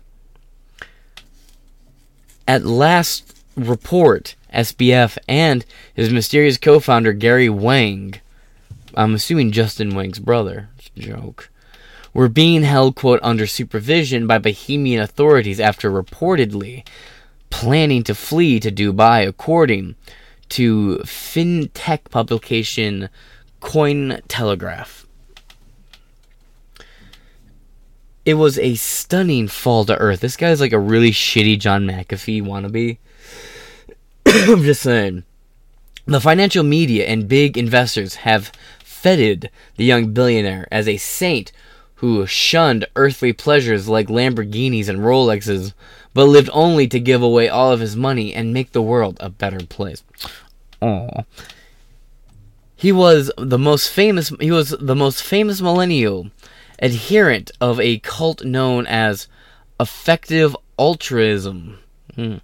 At 2.48 2.66
last 2.66 3.36
report, 3.56 4.36
SBF 4.54 5.18
and 5.28 5.66
his 5.94 6.12
mysterious 6.12 6.58
co-founder 6.58 7.14
Gary 7.14 7.50
Wang, 7.50 8.16
I'm 8.96 9.14
assuming 9.16 9.52
Justin 9.52 9.96
Wang's 9.96 10.20
brother, 10.20 10.70
joke, 10.98 11.50
were 12.14 12.30
being 12.30 12.64
held 12.64 12.96
quote 12.96 13.20
under 13.22 13.48
supervision 13.48 14.28
by 14.28 14.40
Bahamian 14.40 15.02
authorities 15.02 15.60
after 15.60 15.92
reportedly 15.92 16.86
planning 17.50 18.04
to 18.04 18.16
flee 18.16 18.60
to 18.60 18.72
Dubai, 18.72 19.28
according 19.28 19.96
to 20.50 21.00
fintech 21.04 22.10
publication 22.10 23.10
Cointelegraph. 23.62 25.05
It 28.26 28.36
was 28.36 28.58
a 28.58 28.76
stunning 28.76 29.48
fall 29.48 29.86
to 29.86 29.98
earth. 29.98 30.20
This 30.20 30.38
guy's 30.38 30.60
like 30.60 30.74
a 30.74 30.80
really 30.80 31.12
shitty 31.12 31.60
John 31.60 31.86
McAfee 31.86 32.42
wannabe. 32.42 32.98
I'm 34.26 34.64
just 34.64 34.82
saying. 34.82 35.24
The 36.08 36.22
financial 36.22 36.64
media 36.64 37.06
and 37.06 37.28
big 37.28 37.58
investors 37.58 38.16
have 38.16 38.52
feted 38.84 39.50
the 39.78 39.86
young 39.86 40.14
billionaire 40.14 40.68
as 40.72 40.88
a 40.88 40.98
saint 40.98 41.52
who 41.96 42.26
shunned 42.26 42.88
earthly 42.96 43.34
pleasures 43.34 43.88
like 43.88 44.08
Lamborghinis 44.08 44.90
and 44.90 45.00
Rolexes, 45.00 45.74
but 46.14 46.26
lived 46.26 46.50
only 46.52 46.88
to 46.88 47.00
give 47.00 47.22
away 47.22 47.48
all 47.48 47.72
of 47.72 47.80
his 47.80 47.96
money 47.96 48.34
and 48.34 48.54
make 48.54 48.72
the 48.72 48.82
world 48.82 49.18
a 49.20 49.30
better 49.30 49.66
place. 49.66 50.04
Aww. 50.82 51.26
He 52.76 52.92
was 52.92 53.32
the 53.38 53.58
most 53.58 53.90
famous 53.90 54.32
he 54.40 54.52
was 54.52 54.70
the 54.80 54.96
most 54.96 55.24
famous 55.24 55.62
millennial 55.62 56.30
adherent 56.80 57.52
of 57.62 57.80
a 57.80 58.00
cult 58.00 58.44
known 58.44 58.86
as 58.88 59.28
effective 59.80 60.56
altruism, 60.78 61.80
hmm, 62.16 62.38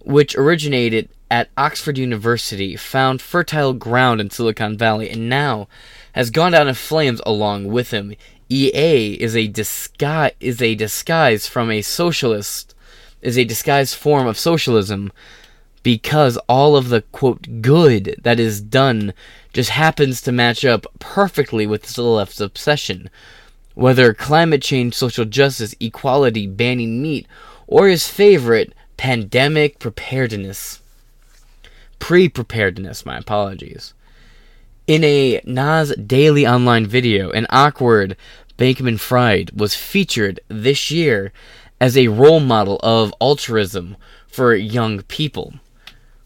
which 0.00 0.36
originated 0.36 1.08
at 1.30 1.50
Oxford 1.56 1.98
University, 1.98 2.76
found 2.76 3.20
fertile 3.20 3.72
ground 3.72 4.20
in 4.20 4.30
Silicon 4.30 4.76
Valley, 4.76 5.10
and 5.10 5.28
now 5.28 5.68
has 6.12 6.30
gone 6.30 6.52
down 6.52 6.68
in 6.68 6.74
flames 6.74 7.20
along 7.26 7.66
with 7.66 7.90
him. 7.90 8.14
EA 8.48 9.14
is 9.14 9.34
a 9.34 9.48
disguise 9.48 10.32
is 10.38 10.60
a 10.60 10.74
disguise 10.74 11.46
from 11.46 11.70
a 11.70 11.82
socialist 11.82 12.74
is 13.22 13.38
a 13.38 13.44
disguised 13.44 13.96
form 13.96 14.26
of 14.26 14.38
socialism 14.38 15.10
because 15.82 16.36
all 16.48 16.76
of 16.76 16.88
the 16.88 17.02
quote 17.02 17.62
good 17.62 18.20
that 18.22 18.38
is 18.38 18.60
done 18.60 19.14
just 19.52 19.70
happens 19.70 20.20
to 20.20 20.32
match 20.32 20.64
up 20.64 20.86
perfectly 20.98 21.66
with 21.66 21.82
the 21.82 22.02
left's 22.02 22.40
obsession. 22.40 23.08
Whether 23.74 24.14
climate 24.14 24.62
change, 24.62 24.94
social 24.94 25.24
justice, 25.24 25.74
equality, 25.80 26.46
banning 26.46 27.02
meat, 27.02 27.26
or 27.66 27.88
his 27.88 28.08
favorite, 28.08 28.72
pandemic 28.96 29.78
preparedness. 29.78 30.80
Pre 31.98 32.28
preparedness, 32.28 33.04
my 33.04 33.18
apologies. 33.18 33.94
In 34.86 35.02
a 35.02 35.40
Nas 35.44 35.94
Daily 35.96 36.46
Online 36.46 36.86
video, 36.86 37.30
an 37.30 37.46
awkward 37.50 38.16
Bankman 38.58 39.00
Fried 39.00 39.50
was 39.58 39.74
featured 39.74 40.40
this 40.48 40.90
year 40.90 41.32
as 41.80 41.96
a 41.96 42.08
role 42.08 42.40
model 42.40 42.78
of 42.82 43.12
altruism 43.20 43.96
for 44.28 44.54
young 44.54 45.02
people. 45.02 45.54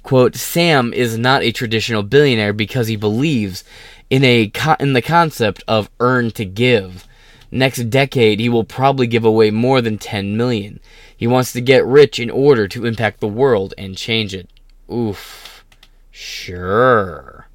Quote, 0.03 0.37
Sam 0.37 0.93
is 0.93 1.17
not 1.19 1.43
a 1.43 1.53
traditional 1.53 2.03
billionaire 2.03 2.53
because 2.53 2.89
he 2.89 2.97
believes 2.97 3.65
in 4.11 4.25
a 4.25 4.49
co- 4.49 4.77
in 4.79 4.93
the 4.93 5.03
concept 5.03 5.63
of 5.67 5.91
earn 6.01 6.31
to 6.33 6.45
give. 6.45 7.08
Next 7.51 7.91
decade, 7.91 8.41
he 8.41 8.49
will 8.49 8.65
probably 8.65 9.07
give 9.07 9.25
away 9.25 9.51
more 9.51 9.81
than 9.81 9.99
10 9.99 10.37
million. 10.37 10.81
He 11.17 11.27
wants 11.27 11.53
to 11.53 11.61
get 11.61 11.85
rich 11.87 12.19
in 12.19 12.31
order 12.31 12.69
to 12.69 12.85
impact 12.85 13.21
the 13.21 13.29
world 13.29 13.75
and 13.79 13.97
change 13.97 14.35
it. 14.35 14.49
Oof. 14.93 15.65
Sure. 16.11 17.49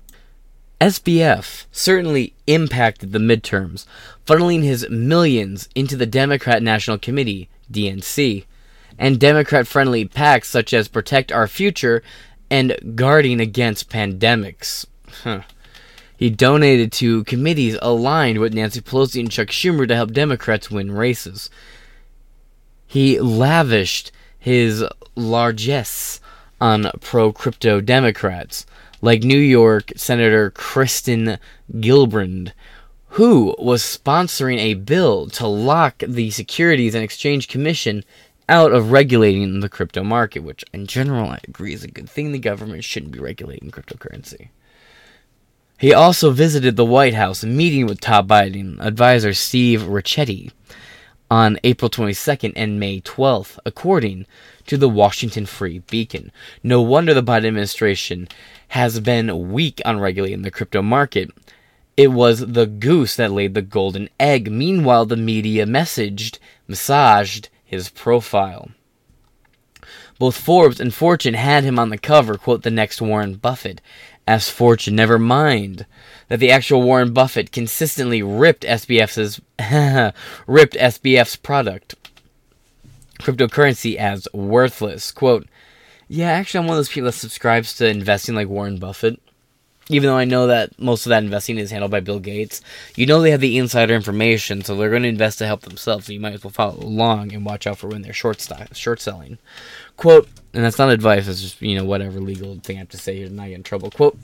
SBF 0.81 1.65
certainly 1.71 2.33
impacted 2.45 3.11
the 3.11 3.19
midterms, 3.19 3.85
funneling 4.25 4.63
his 4.63 4.89
millions 4.89 5.69
into 5.75 5.95
the 5.95 6.05
Democrat 6.05 6.61
National 6.61 6.97
Committee, 6.97 7.49
DNC, 7.71 8.45
and 8.97 9.19
Democrat 9.19 9.67
friendly 9.67 10.05
PACs 10.05 10.45
such 10.45 10.73
as 10.73 10.87
Protect 10.87 11.31
Our 11.31 11.47
Future 11.47 12.03
and 12.49 12.95
Guarding 12.95 13.39
Against 13.39 13.89
Pandemics. 13.89 14.85
Huh. 15.23 15.41
He 16.15 16.29
donated 16.29 16.91
to 16.93 17.23
committees 17.23 17.77
aligned 17.81 18.39
with 18.39 18.53
Nancy 18.53 18.81
Pelosi 18.81 19.19
and 19.19 19.31
Chuck 19.31 19.47
Schumer 19.47 19.87
to 19.87 19.95
help 19.95 20.11
Democrats 20.11 20.69
win 20.69 20.91
races. 20.91 21.49
He 22.85 23.19
lavished 23.19 24.11
his 24.37 24.85
largesse 25.15 26.19
on 26.61 26.91
pro 27.01 27.33
crypto 27.33 27.81
Democrats 27.81 28.65
like 29.01 29.23
New 29.23 29.37
York 29.37 29.91
Senator 29.95 30.51
Kirsten 30.51 31.37
Gillibrand, 31.73 32.53
who 33.09 33.55
was 33.59 33.83
sponsoring 33.83 34.59
a 34.59 34.75
bill 34.75 35.27
to 35.27 35.47
lock 35.47 36.03
the 36.07 36.31
Securities 36.31 36.95
and 36.95 37.03
Exchange 37.03 37.47
Commission 37.47 38.03
out 38.47 38.71
of 38.71 38.91
regulating 38.91 39.59
the 39.59 39.69
crypto 39.69 40.03
market, 40.03 40.43
which 40.43 40.63
in 40.73 40.87
general 40.87 41.29
I 41.29 41.39
agree 41.47 41.73
is 41.73 41.83
a 41.83 41.89
good 41.91 42.09
thing. 42.09 42.31
The 42.31 42.39
government 42.39 42.83
shouldn't 42.83 43.11
be 43.11 43.19
regulating 43.19 43.71
cryptocurrency. 43.71 44.49
He 45.83 45.93
also 45.93 46.31
visited 46.31 46.77
the 46.77 46.85
White 46.85 47.13
House, 47.13 47.43
meeting 47.43 47.87
with 47.87 47.99
top 47.99 48.25
Biden 48.25 48.79
advisor 48.79 49.33
Steve 49.33 49.81
Ricchetti 49.81 50.49
on 51.29 51.59
April 51.65 51.89
22nd 51.91 52.53
and 52.55 52.79
May 52.79 53.01
12th, 53.01 53.59
according 53.65 54.25
to 54.67 54.77
the 54.77 54.87
Washington 54.87 55.45
Free 55.45 55.79
Beacon. 55.79 56.31
No 56.63 56.81
wonder 56.81 57.13
the 57.13 57.21
Biden 57.21 57.47
administration 57.47 58.29
has 58.69 59.01
been 59.01 59.51
weak 59.51 59.81
on 59.83 59.99
regulating 59.99 60.43
the 60.43 60.51
crypto 60.51 60.81
market. 60.81 61.31
It 61.97 62.13
was 62.13 62.39
the 62.39 62.65
goose 62.65 63.17
that 63.17 63.33
laid 63.33 63.53
the 63.53 63.61
golden 63.61 64.07
egg. 64.17 64.49
Meanwhile, 64.49 65.07
the 65.07 65.17
media 65.17 65.65
messaged, 65.65 66.39
massaged 66.65 67.49
his 67.65 67.89
profile. 67.89 68.71
Both 70.17 70.37
Forbes 70.37 70.79
and 70.79 70.93
Fortune 70.93 71.33
had 71.33 71.65
him 71.65 71.77
on 71.77 71.89
the 71.89 71.97
cover, 71.97 72.37
quote, 72.37 72.61
the 72.63 72.71
next 72.71 73.01
Warren 73.01 73.35
Buffett. 73.35 73.81
As 74.25 74.49
Fortune, 74.49 74.95
never 74.95 75.19
mind 75.19 75.85
that 76.29 76.39
the 76.39 76.51
actual 76.51 76.81
Warren 76.81 77.13
Buffett 77.13 77.51
consistently 77.51 78.23
ripped 78.23 78.63
SBF's 78.63 79.41
ripped 80.47 80.75
SBF's 80.75 81.35
product 81.35 81.95
cryptocurrency 83.19 83.95
as 83.95 84.27
worthless. 84.33 85.11
Quote, 85.11 85.47
yeah, 86.07 86.29
actually, 86.31 86.59
I'm 86.59 86.67
one 86.67 86.75
of 86.75 86.79
those 86.79 86.89
people 86.89 87.05
that 87.05 87.13
subscribes 87.13 87.75
to 87.77 87.87
investing 87.87 88.35
like 88.35 88.47
Warren 88.47 88.77
Buffett. 88.77 89.19
Even 89.89 90.07
though 90.07 90.17
I 90.17 90.23
know 90.23 90.47
that 90.47 90.79
most 90.79 91.05
of 91.05 91.09
that 91.09 91.23
investing 91.23 91.57
is 91.57 91.71
handled 91.71 91.91
by 91.91 91.99
Bill 91.99 92.19
Gates, 92.19 92.61
you 92.95 93.05
know 93.05 93.21
they 93.21 93.31
have 93.31 93.41
the 93.41 93.57
insider 93.57 93.93
information, 93.93 94.63
so 94.63 94.75
they're 94.75 94.89
going 94.89 95.03
to 95.03 95.09
invest 95.09 95.39
to 95.39 95.45
help 95.45 95.61
themselves. 95.61 96.05
So 96.05 96.13
you 96.13 96.21
might 96.21 96.33
as 96.33 96.43
well 96.43 96.51
follow 96.51 96.79
along 96.79 97.33
and 97.33 97.45
watch 97.45 97.67
out 97.67 97.79
for 97.79 97.89
when 97.89 98.01
they're 98.01 98.13
short 98.13 98.39
st- 98.39 98.77
short 98.77 99.01
selling. 99.01 99.39
Quote, 99.97 100.29
and 100.53 100.63
that's 100.63 100.77
not 100.77 100.89
advice. 100.89 101.27
It's 101.27 101.41
just 101.41 101.61
you 101.61 101.75
know 101.75 101.85
whatever 101.85 102.19
legal 102.19 102.55
thing 102.59 102.77
I 102.77 102.79
have 102.79 102.89
to 102.89 102.97
say 102.97 103.17
here 103.17 103.27
to 103.27 103.33
not 103.33 103.47
get 103.47 103.55
in 103.55 103.63
trouble. 103.63 103.91
Quote, 103.91 104.17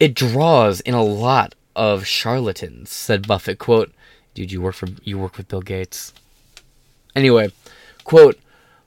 it 0.00 0.14
draws 0.14 0.80
in 0.80 0.94
a 0.94 1.04
lot 1.04 1.54
of 1.76 2.06
charlatans," 2.06 2.90
said 2.90 3.26
Buffett. 3.26 3.58
Quote, 3.58 3.92
"Dude, 4.34 4.52
you 4.52 4.60
work 4.60 4.74
for 4.74 4.88
you 5.04 5.18
work 5.18 5.36
with 5.36 5.48
Bill 5.48 5.62
Gates." 5.62 6.12
Anyway, 7.14 7.50
quote, 8.04 8.38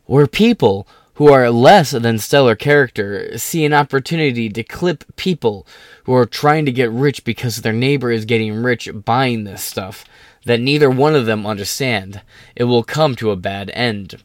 "Where 0.06 0.28
people 0.28 0.88
who 1.16 1.32
are 1.32 1.52
less 1.52 1.92
than 1.92 2.18
stellar 2.18 2.56
character 2.56 3.38
see 3.38 3.64
an 3.66 3.74
opportunity 3.74 4.50
to 4.50 4.64
clip 4.64 5.04
people 5.18 5.68
who 6.06 6.14
are 6.14 6.26
trying 6.26 6.66
to 6.66 6.72
get 6.72 6.90
rich 6.90 7.24
because 7.24 7.58
their 7.58 7.74
neighbor 7.74 8.12
is 8.12 8.26
getting 8.26 8.54
rich 8.64 8.90
buying 9.06 9.44
this 9.44 9.64
stuff 9.64 10.04
that 10.46 10.60
neither 10.60 10.90
one 10.90 11.16
of 11.16 11.26
them 11.26 11.46
understand. 11.46 12.22
It 12.56 12.64
will 12.64 12.84
come 12.84 13.16
to 13.18 13.32
a 13.32 13.36
bad 13.36 13.70
end. 13.74 14.16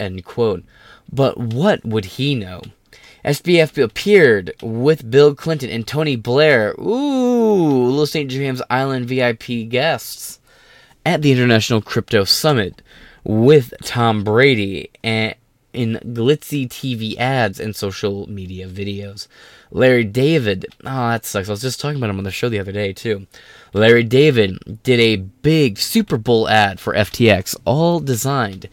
End 0.00 0.24
quote. 0.24 0.64
But 1.12 1.36
what 1.38 1.84
would 1.84 2.04
he 2.04 2.34
know? 2.34 2.62
SBF 3.24 3.82
appeared 3.82 4.52
with 4.62 5.10
Bill 5.10 5.34
Clinton 5.34 5.68
and 5.68 5.86
Tony 5.86 6.16
Blair, 6.16 6.74
ooh, 6.78 7.84
Little 7.90 8.06
St. 8.06 8.30
James 8.30 8.62
Island 8.70 9.06
VIP 9.06 9.68
guests, 9.68 10.40
at 11.04 11.20
the 11.20 11.32
International 11.32 11.82
Crypto 11.82 12.24
Summit 12.24 12.80
with 13.22 13.74
Tom 13.82 14.24
Brady 14.24 14.90
and 15.04 15.34
in 15.72 16.00
glitzy 16.04 16.66
TV 16.66 17.16
ads 17.16 17.60
and 17.60 17.76
social 17.76 18.28
media 18.28 18.66
videos. 18.66 19.28
Larry 19.70 20.04
David, 20.04 20.66
oh, 20.84 21.10
that 21.10 21.24
sucks. 21.24 21.48
I 21.48 21.52
was 21.52 21.60
just 21.60 21.80
talking 21.80 21.98
about 21.98 22.10
him 22.10 22.18
on 22.18 22.24
the 22.24 22.30
show 22.30 22.48
the 22.48 22.58
other 22.58 22.72
day, 22.72 22.92
too. 22.92 23.26
Larry 23.72 24.02
David 24.02 24.82
did 24.82 24.98
a 24.98 25.16
big 25.16 25.78
Super 25.78 26.16
Bowl 26.16 26.48
ad 26.48 26.80
for 26.80 26.94
FTX, 26.94 27.56
all 27.64 28.00
designed 28.00 28.68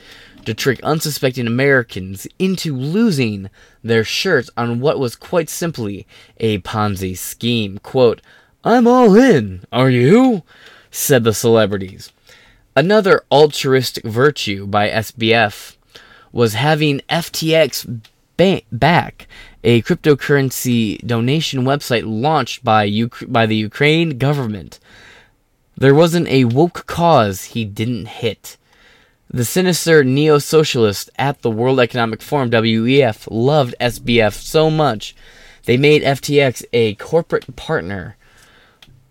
to 0.48 0.54
trick 0.54 0.82
unsuspecting 0.82 1.46
Americans 1.46 2.26
into 2.40 2.74
losing 2.74 3.50
their 3.84 4.06
shirts 4.06 4.50
on 4.56 4.80
what 4.80 4.98
was 4.98 5.14
quite 5.14 5.50
simply 5.50 6.08
a 6.38 6.60
Ponzi 6.60 7.18
scheme. 7.18 7.80
Quote, 7.80 8.22
I'm 8.64 8.88
all 8.88 9.14
in, 9.16 9.66
are 9.74 9.90
you? 9.90 10.44
said 10.90 11.26
the 11.26 11.34
celebrities. 11.34 12.14
Another 12.78 13.26
altruistic 13.30 14.06
virtue 14.06 14.66
by 14.66 14.90
SBF 14.90 15.76
was 16.32 16.54
having 16.54 17.02
FTX 17.10 18.02
ba- 18.38 18.62
back, 18.72 19.28
a 19.66 19.82
cryptocurrency 19.82 21.06
donation 21.06 21.64
website 21.64 22.04
launched 22.06 22.64
by, 22.64 22.88
Uk- 22.88 23.26
by 23.28 23.46
the 23.46 23.56
Ukraine 23.58 24.18
government. 24.18 24.80
There 25.76 25.94
wasn't 25.94 26.30
a 26.30 26.46
woke 26.46 26.86
cause 26.88 27.44
he 27.44 27.66
didn't 27.66 28.06
hit. 28.06 28.56
The 29.30 29.44
sinister 29.44 30.06
neo 30.06 30.38
socialists 30.38 31.10
at 31.18 31.42
the 31.42 31.52
World 31.52 31.82
Economic 31.82 32.22
Forum, 32.22 32.50
WEF, 32.50 33.28
loved 33.30 33.76
SBF 33.78 34.32
so 34.32 34.70
much 34.70 35.16
they 35.66 35.76
made 35.76 36.02
FTX 36.02 36.64
a 36.72 36.96
corporate 36.96 37.58
partner. 37.58 38.16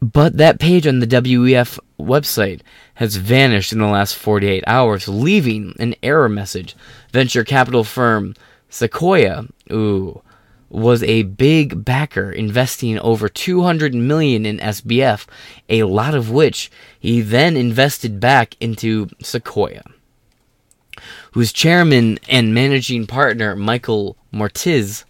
But 0.01 0.39
that 0.39 0.59
page 0.59 0.87
on 0.87 1.01
the 1.01 1.07
WEF 1.07 1.79
website 2.01 2.63
has 2.95 3.17
vanished 3.17 3.75
in 3.75 3.79
the 3.79 3.87
last 3.87 4.17
48 4.17 4.65
hours, 4.67 5.07
leaving 5.07 5.75
an 5.79 5.95
error 6.03 6.31
message. 6.31 6.75
Venture 7.13 7.45
capital 7.45 7.85
firm 7.85 8.35
Sequoia, 8.71 9.45
ooh, 9.71 10.23
was 10.71 11.03
a 11.03 11.25
big 11.25 11.85
backer, 11.85 12.33
investing 12.33 12.99
over 13.01 13.29
200 13.29 13.95
million 13.95 14.47
in 14.47 14.57
SBF, 14.61 15.27
a 15.69 15.83
lot 15.83 16.15
of 16.15 16.31
which 16.31 16.71
he 16.99 17.21
then 17.21 17.55
invested 17.55 18.19
back 18.19 18.57
into 18.61 19.11
Sequoia 19.23 19.83
whose 21.37 21.53
chairman 21.53 22.19
and 22.31 22.55
managing 22.55 23.07
partner, 23.07 23.55
Michael 23.55 24.17
Moritz, 24.33 25.05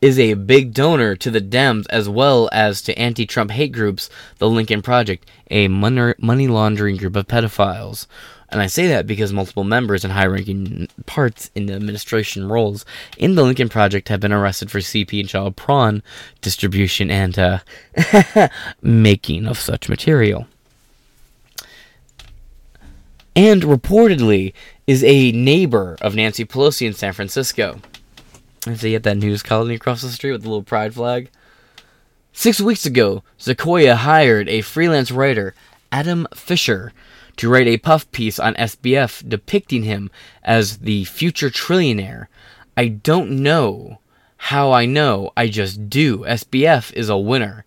is 0.00 0.18
a 0.18 0.32
big 0.32 0.72
donor 0.72 1.14
to 1.14 1.30
the 1.30 1.42
Dems 1.42 1.84
as 1.90 2.08
well 2.08 2.48
as 2.52 2.80
to 2.80 2.98
anti 2.98 3.26
Trump 3.26 3.50
hate 3.50 3.70
groups, 3.70 4.08
the 4.38 4.48
Lincoln 4.48 4.80
Project, 4.80 5.30
a 5.50 5.68
money 5.68 6.48
laundering 6.48 6.96
group 6.96 7.16
of 7.16 7.26
pedophiles. 7.26 8.06
And 8.48 8.62
I 8.62 8.66
say 8.66 8.86
that 8.86 9.06
because 9.06 9.34
multiple 9.34 9.62
members 9.62 10.04
and 10.04 10.14
high 10.14 10.24
ranking 10.24 10.88
parts 11.04 11.50
in 11.54 11.66
the 11.66 11.74
administration 11.74 12.48
roles 12.48 12.86
in 13.18 13.34
the 13.34 13.42
Lincoln 13.42 13.68
Project 13.68 14.08
have 14.08 14.20
been 14.20 14.32
arrested 14.32 14.70
for 14.70 14.78
CP 14.78 15.20
and 15.20 15.28
child 15.28 15.56
prawn 15.56 16.02
distribution 16.40 17.10
and 17.10 17.38
uh, 17.38 17.58
making 18.80 19.46
of 19.46 19.58
such 19.58 19.90
material. 19.90 20.46
And 23.34 23.62
reportedly, 23.62 24.52
is 24.86 25.04
a 25.04 25.32
neighbor 25.32 25.96
of 26.00 26.14
Nancy 26.14 26.44
Pelosi 26.44 26.86
in 26.86 26.94
San 26.94 27.12
Francisco. 27.12 27.80
So 28.76 28.86
you 28.86 28.94
have 28.94 29.02
that 29.02 29.16
news 29.16 29.42
colony 29.42 29.74
across 29.74 30.02
the 30.02 30.08
street 30.08 30.32
with 30.32 30.42
the 30.42 30.48
little 30.48 30.62
pride 30.62 30.94
flag. 30.94 31.30
Six 32.32 32.60
weeks 32.60 32.86
ago, 32.86 33.22
Sequoia 33.36 33.94
hired 33.96 34.48
a 34.48 34.62
freelance 34.62 35.10
writer, 35.10 35.54
Adam 35.90 36.26
Fisher, 36.34 36.92
to 37.36 37.48
write 37.48 37.66
a 37.66 37.78
puff 37.78 38.10
piece 38.12 38.38
on 38.38 38.54
SBF 38.54 39.28
depicting 39.28 39.82
him 39.82 40.10
as 40.42 40.78
the 40.78 41.04
future 41.04 41.50
trillionaire. 41.50 42.26
I 42.76 42.88
don't 42.88 43.30
know 43.30 43.98
how 44.36 44.72
I 44.72 44.86
know, 44.86 45.30
I 45.36 45.48
just 45.48 45.88
do. 45.88 46.18
SBF 46.18 46.92
is 46.94 47.08
a 47.08 47.16
winner. 47.16 47.64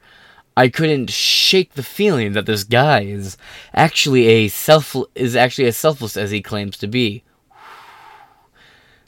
I 0.57 0.69
couldn't 0.69 1.09
shake 1.09 1.73
the 1.73 1.83
feeling 1.83 2.31
that 2.33 2.45
this 2.45 2.63
guy 2.63 3.01
is 3.01 3.37
actually 3.73 4.27
a 4.27 4.47
self 4.47 4.95
is 5.13 5.35
actually 5.35 5.67
as 5.67 5.75
selfless 5.75 6.15
as 6.15 6.31
he 6.31 6.41
claims 6.41 6.77
to 6.77 6.87
be. 6.87 7.23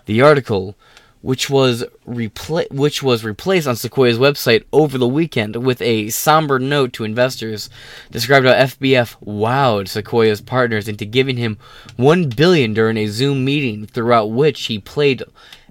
The 0.07 0.21
article, 0.21 0.75
which 1.21 1.49
was 1.49 1.85
repla- 2.05 2.69
which 2.71 3.01
was 3.01 3.23
replaced 3.23 3.65
on 3.65 3.77
Sequoia's 3.77 4.17
website 4.17 4.65
over 4.73 4.97
the 4.97 5.07
weekend 5.07 5.55
with 5.55 5.81
a 5.81 6.09
somber 6.09 6.59
note 6.59 6.91
to 6.93 7.05
investors, 7.05 7.69
described 8.11 8.45
how 8.45 8.53
FBF 8.53 9.15
wowed 9.25 9.87
Sequoia's 9.87 10.41
partners 10.41 10.89
into 10.89 11.05
giving 11.05 11.37
him 11.37 11.57
one 11.95 12.27
billion 12.27 12.73
during 12.73 12.97
a 12.97 13.07
Zoom 13.07 13.45
meeting 13.45 13.85
throughout 13.85 14.31
which 14.31 14.65
he 14.65 14.79
played 14.79 15.23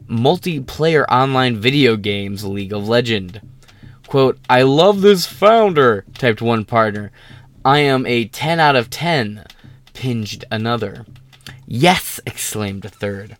multiplayer 0.09 1.05
online 1.11 1.57
video 1.59 1.97
games 1.97 2.45
League 2.45 2.73
of 2.73 2.89
Legend. 2.89 3.43
Quote, 4.07 4.39
I 4.49 4.63
love 4.63 5.01
this 5.03 5.27
founder, 5.27 6.05
typed 6.15 6.41
one 6.41 6.65
partner. 6.65 7.11
I 7.65 7.81
am 7.81 8.07
a 8.07 8.27
10 8.27 8.61
out 8.61 8.77
of 8.77 8.89
10, 8.91 9.45
pinged 9.95 10.45
another. 10.51 11.05
Yes, 11.67 12.21
exclaimed 12.25 12.85
a 12.85 12.89
third. 12.89 13.37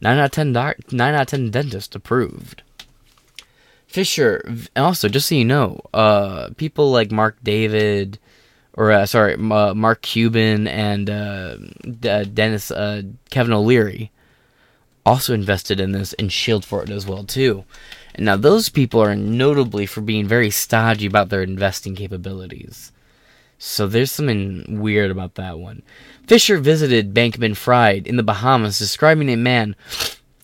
9 0.00 0.18
out 0.18 0.24
of 0.24 0.30
10, 0.30 0.52
doc- 0.52 0.92
9 0.92 1.14
out 1.14 1.20
of 1.22 1.26
10 1.26 1.50
dentist 1.50 1.94
approved. 1.94 2.62
Fisher, 3.86 4.42
also, 4.74 5.08
just 5.08 5.28
so 5.28 5.34
you 5.34 5.44
know, 5.44 5.80
uh, 5.92 6.50
people 6.56 6.90
like 6.90 7.10
Mark 7.10 7.36
David, 7.42 8.18
or 8.74 8.90
uh, 8.92 9.06
sorry, 9.06 9.34
uh, 9.34 9.74
Mark 9.74 10.02
Cuban 10.02 10.66
and 10.66 11.08
uh, 11.08 11.56
D- 11.82 12.24
Dennis 12.24 12.70
uh, 12.70 13.02
Kevin 13.30 13.52
O'Leary 13.54 14.10
also 15.06 15.32
invested 15.32 15.78
in 15.80 15.92
this 15.92 16.12
and 16.14 16.32
shielded 16.32 16.66
for 16.66 16.82
it 16.82 16.90
as 16.90 17.06
well 17.06 17.22
too. 17.24 17.64
And 18.16 18.24
now 18.24 18.36
those 18.36 18.70
people 18.70 19.00
are 19.00 19.14
notably 19.14 19.84
for 19.84 20.00
being 20.00 20.26
very 20.26 20.50
stodgy 20.50 21.06
about 21.06 21.28
their 21.28 21.42
investing 21.42 21.94
capabilities. 21.94 22.90
So 23.58 23.86
there's 23.86 24.10
something 24.10 24.80
weird 24.80 25.10
about 25.10 25.34
that 25.34 25.58
one. 25.58 25.82
Fisher 26.26 26.56
visited 26.58 27.14
Bankman 27.14 27.56
Fried 27.56 28.06
in 28.06 28.16
the 28.16 28.22
Bahamas, 28.22 28.78
describing 28.78 29.28
a 29.28 29.36
man 29.36 29.76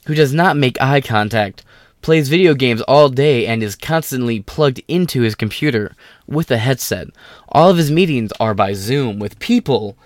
who 0.06 0.14
does 0.14 0.34
not 0.34 0.56
make 0.56 0.80
eye 0.82 1.00
contact, 1.00 1.64
plays 2.02 2.28
video 2.28 2.52
games 2.52 2.82
all 2.82 3.08
day, 3.08 3.46
and 3.46 3.62
is 3.62 3.74
constantly 3.74 4.40
plugged 4.40 4.82
into 4.86 5.22
his 5.22 5.34
computer 5.34 5.94
with 6.26 6.50
a 6.50 6.58
headset. 6.58 7.08
All 7.48 7.70
of 7.70 7.78
his 7.78 7.90
meetings 7.90 8.32
are 8.38 8.54
by 8.54 8.74
Zoom 8.74 9.18
with 9.18 9.38
people 9.38 9.96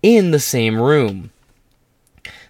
in 0.00 0.30
the 0.30 0.40
same 0.40 0.80
room. 0.80 1.30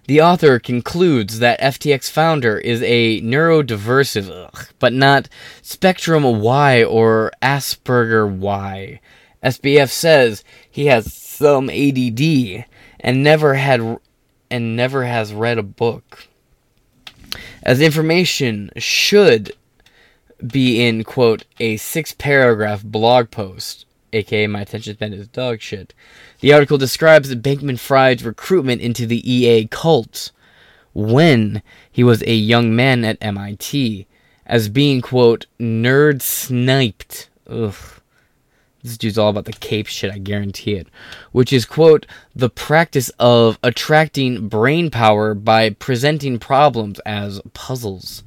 The 0.07 0.21
author 0.21 0.61
concludes 0.61 1.41
that 1.41 1.61
FTX 1.61 2.09
founder 2.09 2.59
is 2.59 2.81
a 2.83 3.21
neurodiversive, 3.23 4.31
ugh, 4.31 4.69
but 4.79 4.93
not 4.93 5.29
Spectrum 5.63 6.23
Y 6.41 6.85
or 6.85 7.33
Asperger 7.43 8.31
Y. 8.31 9.01
SBF 9.43 9.91
says 9.91 10.45
he 10.71 10.87
has 10.87 11.13
some 11.13 11.69
ADD 11.69 12.67
and 13.01 13.25
never 13.25 13.55
had 13.55 13.99
and 14.49 14.77
never 14.77 15.05
has 15.05 15.35
read 15.35 15.59
a 15.59 15.65
book. 15.65 16.29
As 17.65 17.81
information 17.81 18.71
should 18.77 19.53
be 20.47 20.87
in 20.87 21.03
quote 21.03 21.45
a 21.59 21.79
six 21.79 22.13
paragraph 22.13 22.85
blog 22.85 23.33
post, 23.33 23.86
aka 24.17 24.47
my 24.47 24.63
attention 24.63 24.95
span 24.95 25.13
is 25.13 25.29
dog 25.29 25.61
shit. 25.61 25.95
The 26.41 26.53
article 26.53 26.79
describes 26.79 27.35
Bankman 27.35 27.79
Fried's 27.79 28.25
recruitment 28.25 28.81
into 28.81 29.07
the 29.07 29.31
EA 29.31 29.67
cult 29.67 30.33
when 30.95 31.63
he 31.91 32.03
was 32.03 32.23
a 32.23 32.35
young 32.35 32.75
man 32.75 33.05
at 33.05 33.19
MIT 33.21 34.07
as 34.47 34.69
being, 34.69 35.01
quote, 35.01 35.47
nerd 35.61 36.23
sniped. 36.23 37.29
Ugh. 37.49 37.75
This 38.83 38.97
dude's 38.97 39.19
all 39.19 39.31
about 39.31 39.47
the 39.47 39.53
cape 39.53 39.89
shit, 39.89 40.13
I 40.13 40.19
guarantee 40.19 40.75
it. 40.75 40.87
Which 41.33 41.53
is, 41.53 41.65
quote, 41.65 42.07
the 42.37 42.49
practice 42.49 43.11
of 43.19 43.59
attracting 43.63 44.49
brain 44.49 44.91
power 44.91 45.35
by 45.35 45.71
presenting 45.71 46.39
problems 46.39 47.01
as 47.01 47.41
puzzles. 47.53 48.23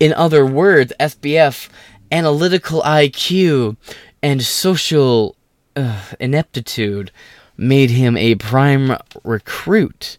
In 0.00 0.14
other 0.14 0.46
words, 0.46 0.94
SBF, 0.98 1.68
analytical 2.10 2.80
IQ, 2.82 3.76
and 4.24 4.42
social 4.42 5.36
uh, 5.76 6.00
ineptitude 6.18 7.12
made 7.58 7.90
him 7.90 8.16
a 8.16 8.34
prime 8.36 8.96
recruit 9.22 10.16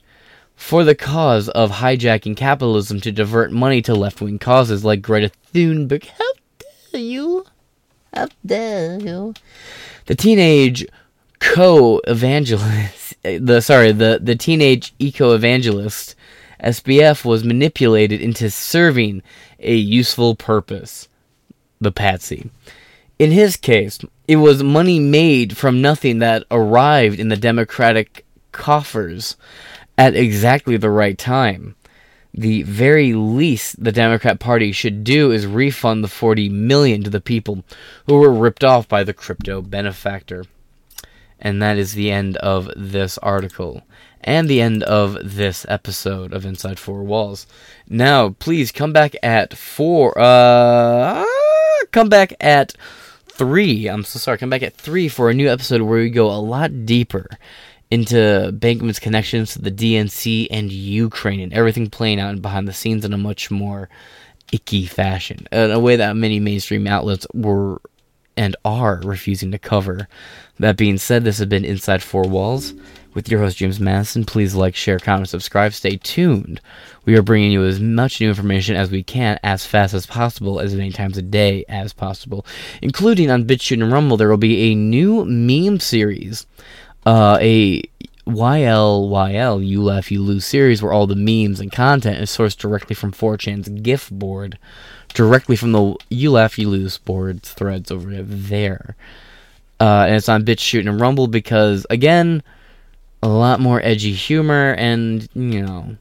for 0.56 0.84
the 0.84 0.94
cause 0.94 1.50
of 1.50 1.72
hijacking 1.72 2.38
capitalism 2.38 3.02
to 3.02 3.12
divert 3.12 3.52
money 3.52 3.82
to 3.82 3.96
left 3.96 4.22
wing 4.22 4.38
causes 4.38 4.86
like 4.86 5.02
Greta 5.02 5.32
Thunberg. 5.52 6.06
How 6.06 6.32
dare 6.92 7.02
you? 7.02 7.46
How 8.14 8.28
dare 8.46 9.00
you? 9.00 9.34
The 10.06 10.14
teenage 10.14 10.86
co 11.40 12.00
evangelist, 12.06 13.16
eh, 13.26 13.40
the 13.42 13.60
sorry, 13.60 13.92
the, 13.92 14.20
the 14.22 14.36
teenage 14.36 14.94
eco 15.00 15.34
evangelist, 15.34 16.14
SBF 16.64 17.26
was 17.26 17.44
manipulated 17.44 18.22
into 18.22 18.52
serving 18.52 19.24
a 19.60 19.74
useful 19.74 20.36
purpose. 20.36 21.10
The 21.82 21.92
patsy. 21.92 22.52
In 23.18 23.32
his 23.32 23.56
case, 23.56 24.00
it 24.28 24.38
was 24.38 24.62
money 24.62 25.00
made 25.00 25.56
from 25.58 25.82
nothing 25.82 26.20
that 26.20 26.44
arrived 26.52 27.20
in 27.20 27.30
the 27.30 27.38
Democratic 27.38 28.26
coffers 28.52 29.38
at 29.98 30.16
exactly 30.16 30.76
the 30.76 30.90
right 30.90 31.18
time. 31.18 31.76
The 32.34 32.64
very 32.64 33.14
least 33.14 33.82
the 33.82 33.94
Democrat 33.94 34.40
Party 34.42 34.74
should 34.74 35.06
do 35.06 35.32
is 35.32 35.48
refund 35.48 36.04
the 36.04 36.10
40 36.10 36.50
million 36.50 37.04
to 37.04 37.10
the 37.10 37.22
people 37.22 37.64
who 38.08 38.16
were 38.16 38.32
ripped 38.32 38.64
off 38.64 38.90
by 38.90 39.06
the 39.06 39.14
crypto 39.14 39.62
benefactor. 39.62 40.44
And 41.40 41.62
that 41.62 41.78
is 41.78 41.94
the 41.94 42.12
end 42.12 42.36
of 42.38 42.70
this 42.76 43.18
article 43.20 43.84
and 44.22 44.50
the 44.50 44.60
end 44.60 44.84
of 44.84 45.18
this 45.24 45.66
episode 45.70 46.34
of 46.34 46.46
Inside 46.46 46.80
Four 46.80 47.04
Walls. 47.04 47.48
Now, 47.88 48.30
please 48.40 48.72
come 48.74 48.92
back 48.92 49.16
at 49.24 49.54
four. 49.56 50.18
Uh, 50.20 51.24
come 51.92 52.10
back 52.10 52.34
at 52.42 52.74
three. 53.36 53.88
I'm 53.88 54.04
so 54.04 54.20
sorry. 54.20 54.38
Come 54.38 54.50
back 54.50 54.64
at 54.64 54.76
three 54.76 55.08
for 55.08 55.30
a 55.30 55.34
new 55.34 55.50
episode 55.50 55.82
where 55.82 56.00
we 56.00 56.10
go 56.10 56.30
a 56.30 56.40
lot 56.40 56.86
deeper 56.86 57.28
into 57.92 58.52
Bankman's 58.54 59.00
connections 59.00 59.54
to 59.54 59.62
the 59.62 59.72
DNC 59.72 60.48
and 60.50 60.72
Ukraine 60.72 61.40
and 61.40 61.54
everything 61.54 61.90
playing 61.90 62.20
out 62.20 62.42
behind 62.42 62.68
the 62.68 62.74
scenes 62.74 63.06
in 63.06 63.14
a 63.14 63.18
much 63.18 63.52
more 63.52 63.90
icky 64.52 64.86
fashion, 64.86 65.48
in 65.52 65.72
a 65.72 65.80
way 65.80 65.96
that 65.96 66.16
many 66.16 66.40
mainstream 66.40 66.88
outlets 66.88 67.28
were 67.34 67.82
and 68.38 68.56
are 68.66 69.02
refusing 69.04 69.52
to 69.52 69.60
cover. 69.60 70.08
That 70.60 70.78
being 70.78 70.98
said, 70.98 71.24
this 71.24 71.38
has 71.40 71.48
been 71.48 71.66
Inside 71.66 72.04
Four 72.04 72.24
Walls 72.24 72.74
with 73.14 73.30
your 73.30 73.40
host 73.40 73.58
James 73.58 73.80
Madison. 73.80 74.26
Please 74.26 74.54
like, 74.54 74.76
share, 74.76 75.00
comment, 75.00 75.30
subscribe. 75.30 75.74
Stay 75.74 75.98
tuned. 75.98 76.62
We 77.06 77.18
are 77.18 77.24
bringing 77.24 77.52
you 77.52 77.64
as 77.64 77.80
much 77.80 78.20
new 78.20 78.30
information 78.30 78.76
as 78.76 78.92
we 78.92 79.02
can, 79.02 79.40
as 79.44 79.66
fast 79.66 79.94
as 79.94 80.06
possible, 80.06 80.60
as 80.60 80.76
many 80.76 80.92
times 80.92 81.18
a 81.18 81.22
day 81.22 81.66
as 81.68 81.94
possible, 81.94 82.46
including 82.82 83.32
on 83.32 83.46
BitChute 83.46 83.82
and 83.82 83.92
Rumble. 83.92 84.18
There 84.18 84.30
will 84.30 84.38
be 84.38 84.72
a 84.72 84.76
new 84.76 85.26
meme 85.26 85.80
series, 85.80 86.46
uh, 87.06 87.38
a 87.42 87.84
YLYL, 88.28 89.66
You 89.66 89.84
Laugh, 89.84 90.12
You 90.12 90.22
Lose 90.22 90.46
series, 90.46 90.82
where 90.82 90.92
all 90.92 91.08
the 91.08 91.16
memes 91.16 91.60
and 91.60 91.72
content 91.72 92.20
is 92.20 92.30
sourced 92.30 92.58
directly 92.58 92.96
from 92.96 93.12
4chan's 93.12 93.70
GIF 93.70 94.10
board, 94.10 94.58
directly 95.16 95.56
from 95.56 95.72
the 95.72 95.96
You 96.10 96.32
Laugh, 96.32 96.60
You 96.60 96.70
Lose 96.70 97.00
board 97.00 97.42
threads 97.42 97.90
over 97.90 98.22
there. 98.22 98.96
Uh, 99.80 100.06
and 100.08 100.16
it's 100.16 100.30
on 100.30 100.46
BitChute 100.46 100.88
and 100.88 101.02
Rumble 101.02 101.28
because, 101.28 101.88
again, 101.90 102.44
a 103.24 103.28
lot 103.28 103.60
more 103.60 103.82
edgy 103.82 104.14
humor 104.14 104.76
and, 104.78 105.28
you 105.34 105.66
know, 105.66 105.98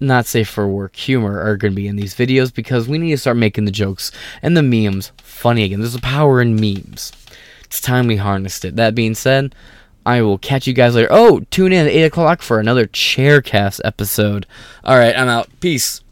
not 0.00 0.26
safe 0.26 0.48
for 0.48 0.66
work 0.66 0.96
humor 0.96 1.40
are 1.40 1.56
going 1.56 1.72
to 1.72 1.76
be 1.76 1.86
in 1.86 1.96
these 1.96 2.14
videos 2.14 2.52
because 2.52 2.88
we 2.88 2.98
need 2.98 3.10
to 3.10 3.18
start 3.18 3.36
making 3.36 3.64
the 3.64 3.70
jokes 3.70 4.10
and 4.42 4.56
the 4.56 4.62
memes 4.62 5.12
funny 5.18 5.64
again. 5.64 5.80
There's 5.80 5.94
a 5.94 6.00
power 6.00 6.40
in 6.40 6.56
memes. 6.56 7.12
It's 7.64 7.80
time 7.80 8.06
we 8.06 8.16
harnessed 8.16 8.64
it. 8.64 8.76
That 8.76 8.94
being 8.94 9.14
said, 9.14 9.54
I 10.06 10.22
will 10.22 10.38
catch 10.38 10.66
you 10.66 10.74
guys 10.74 10.94
later. 10.94 11.08
Oh, 11.10 11.40
tune 11.50 11.72
in 11.72 11.86
at 11.86 11.92
8 11.92 12.02
o'clock 12.04 12.42
for 12.42 12.60
another 12.60 12.86
Chaircast 12.86 13.80
episode. 13.84 14.46
All 14.84 14.98
right, 14.98 15.16
I'm 15.16 15.28
out. 15.28 15.48
Peace. 15.60 16.03